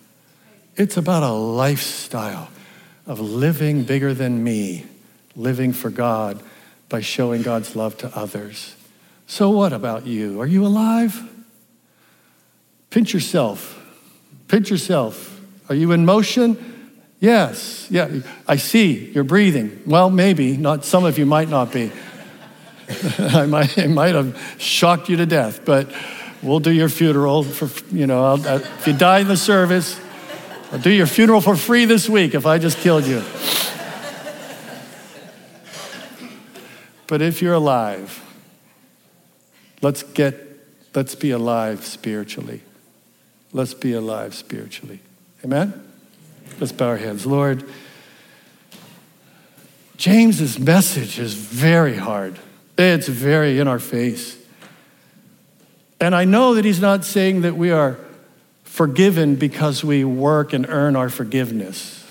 It's 0.75 0.97
about 0.97 1.21
a 1.21 1.31
lifestyle 1.31 2.49
of 3.07 3.19
living 3.19 3.83
bigger 3.83 4.13
than 4.13 4.43
me 4.43 4.85
living 5.35 5.71
for 5.71 5.89
God 5.89 6.41
by 6.89 7.01
showing 7.01 7.41
God's 7.41 7.75
love 7.75 7.97
to 7.99 8.15
others. 8.17 8.75
So, 9.27 9.49
what 9.49 9.73
about 9.73 10.05
you? 10.05 10.41
Are 10.41 10.45
you 10.45 10.65
alive? 10.65 11.21
Pinch 12.89 13.13
yourself. 13.13 13.81
Pinch 14.47 14.69
yourself. 14.69 15.41
Are 15.69 15.75
you 15.75 15.91
in 15.91 16.05
motion? 16.05 16.91
Yes. 17.19 17.87
Yeah. 17.89 18.09
I 18.47 18.57
see 18.57 19.11
you're 19.11 19.23
breathing. 19.23 19.81
Well, 19.85 20.09
maybe. 20.09 20.55
Not 20.55 20.85
some 20.85 21.03
of 21.03 21.17
you 21.17 21.25
might 21.25 21.49
not 21.49 21.73
be. 21.73 21.91
I 23.19 23.45
might, 23.45 23.77
I 23.77 23.87
might 23.87 24.15
have 24.15 24.39
shocked 24.59 25.09
you 25.09 25.17
to 25.17 25.25
death, 25.25 25.65
but 25.65 25.91
we'll 26.41 26.61
do 26.61 26.71
your 26.71 26.87
funeral 26.87 27.43
for, 27.43 27.69
you 27.93 28.07
know, 28.07 28.23
I'll, 28.23 28.47
if 28.47 28.87
you 28.87 28.93
die 28.93 29.19
in 29.19 29.27
the 29.27 29.35
service, 29.35 29.99
I'll 30.71 30.79
do 30.79 30.89
your 30.89 31.07
funeral 31.07 31.39
for 31.39 31.55
free 31.55 31.85
this 31.85 32.09
week 32.09 32.35
if 32.35 32.45
I 32.45 32.57
just 32.57 32.77
killed 32.79 33.05
you. 33.05 33.23
But 37.07 37.21
if 37.21 37.41
you're 37.41 37.53
alive, 37.53 38.21
let's 39.81 40.03
get, 40.03 40.35
let's 40.93 41.15
be 41.15 41.31
alive 41.31 41.85
spiritually. 41.85 42.61
Let's 43.53 43.73
be 43.73 43.93
alive 43.93 44.35
spiritually. 44.35 44.99
Amen? 45.43 45.89
Let's 46.59 46.73
bow 46.73 46.89
our 46.89 46.97
heads. 46.97 47.25
Lord, 47.25 47.63
James's 49.95 50.59
message 50.59 51.17
is 51.17 51.33
very 51.33 51.95
hard. 51.95 52.37
It's 52.77 53.07
very 53.07 53.57
in 53.57 53.69
our 53.69 53.79
face. 53.79 54.37
And 56.01 56.13
I 56.13 56.25
know 56.25 56.55
that 56.55 56.65
he's 56.65 56.81
not 56.81 57.05
saying 57.05 57.41
that 57.41 57.55
we 57.55 57.71
are 57.71 57.97
forgiven 58.77 59.35
because 59.35 59.83
we 59.83 60.03
work 60.03 60.53
and 60.53 60.67
earn 60.69 60.95
our 60.95 61.09
forgiveness. 61.09 62.05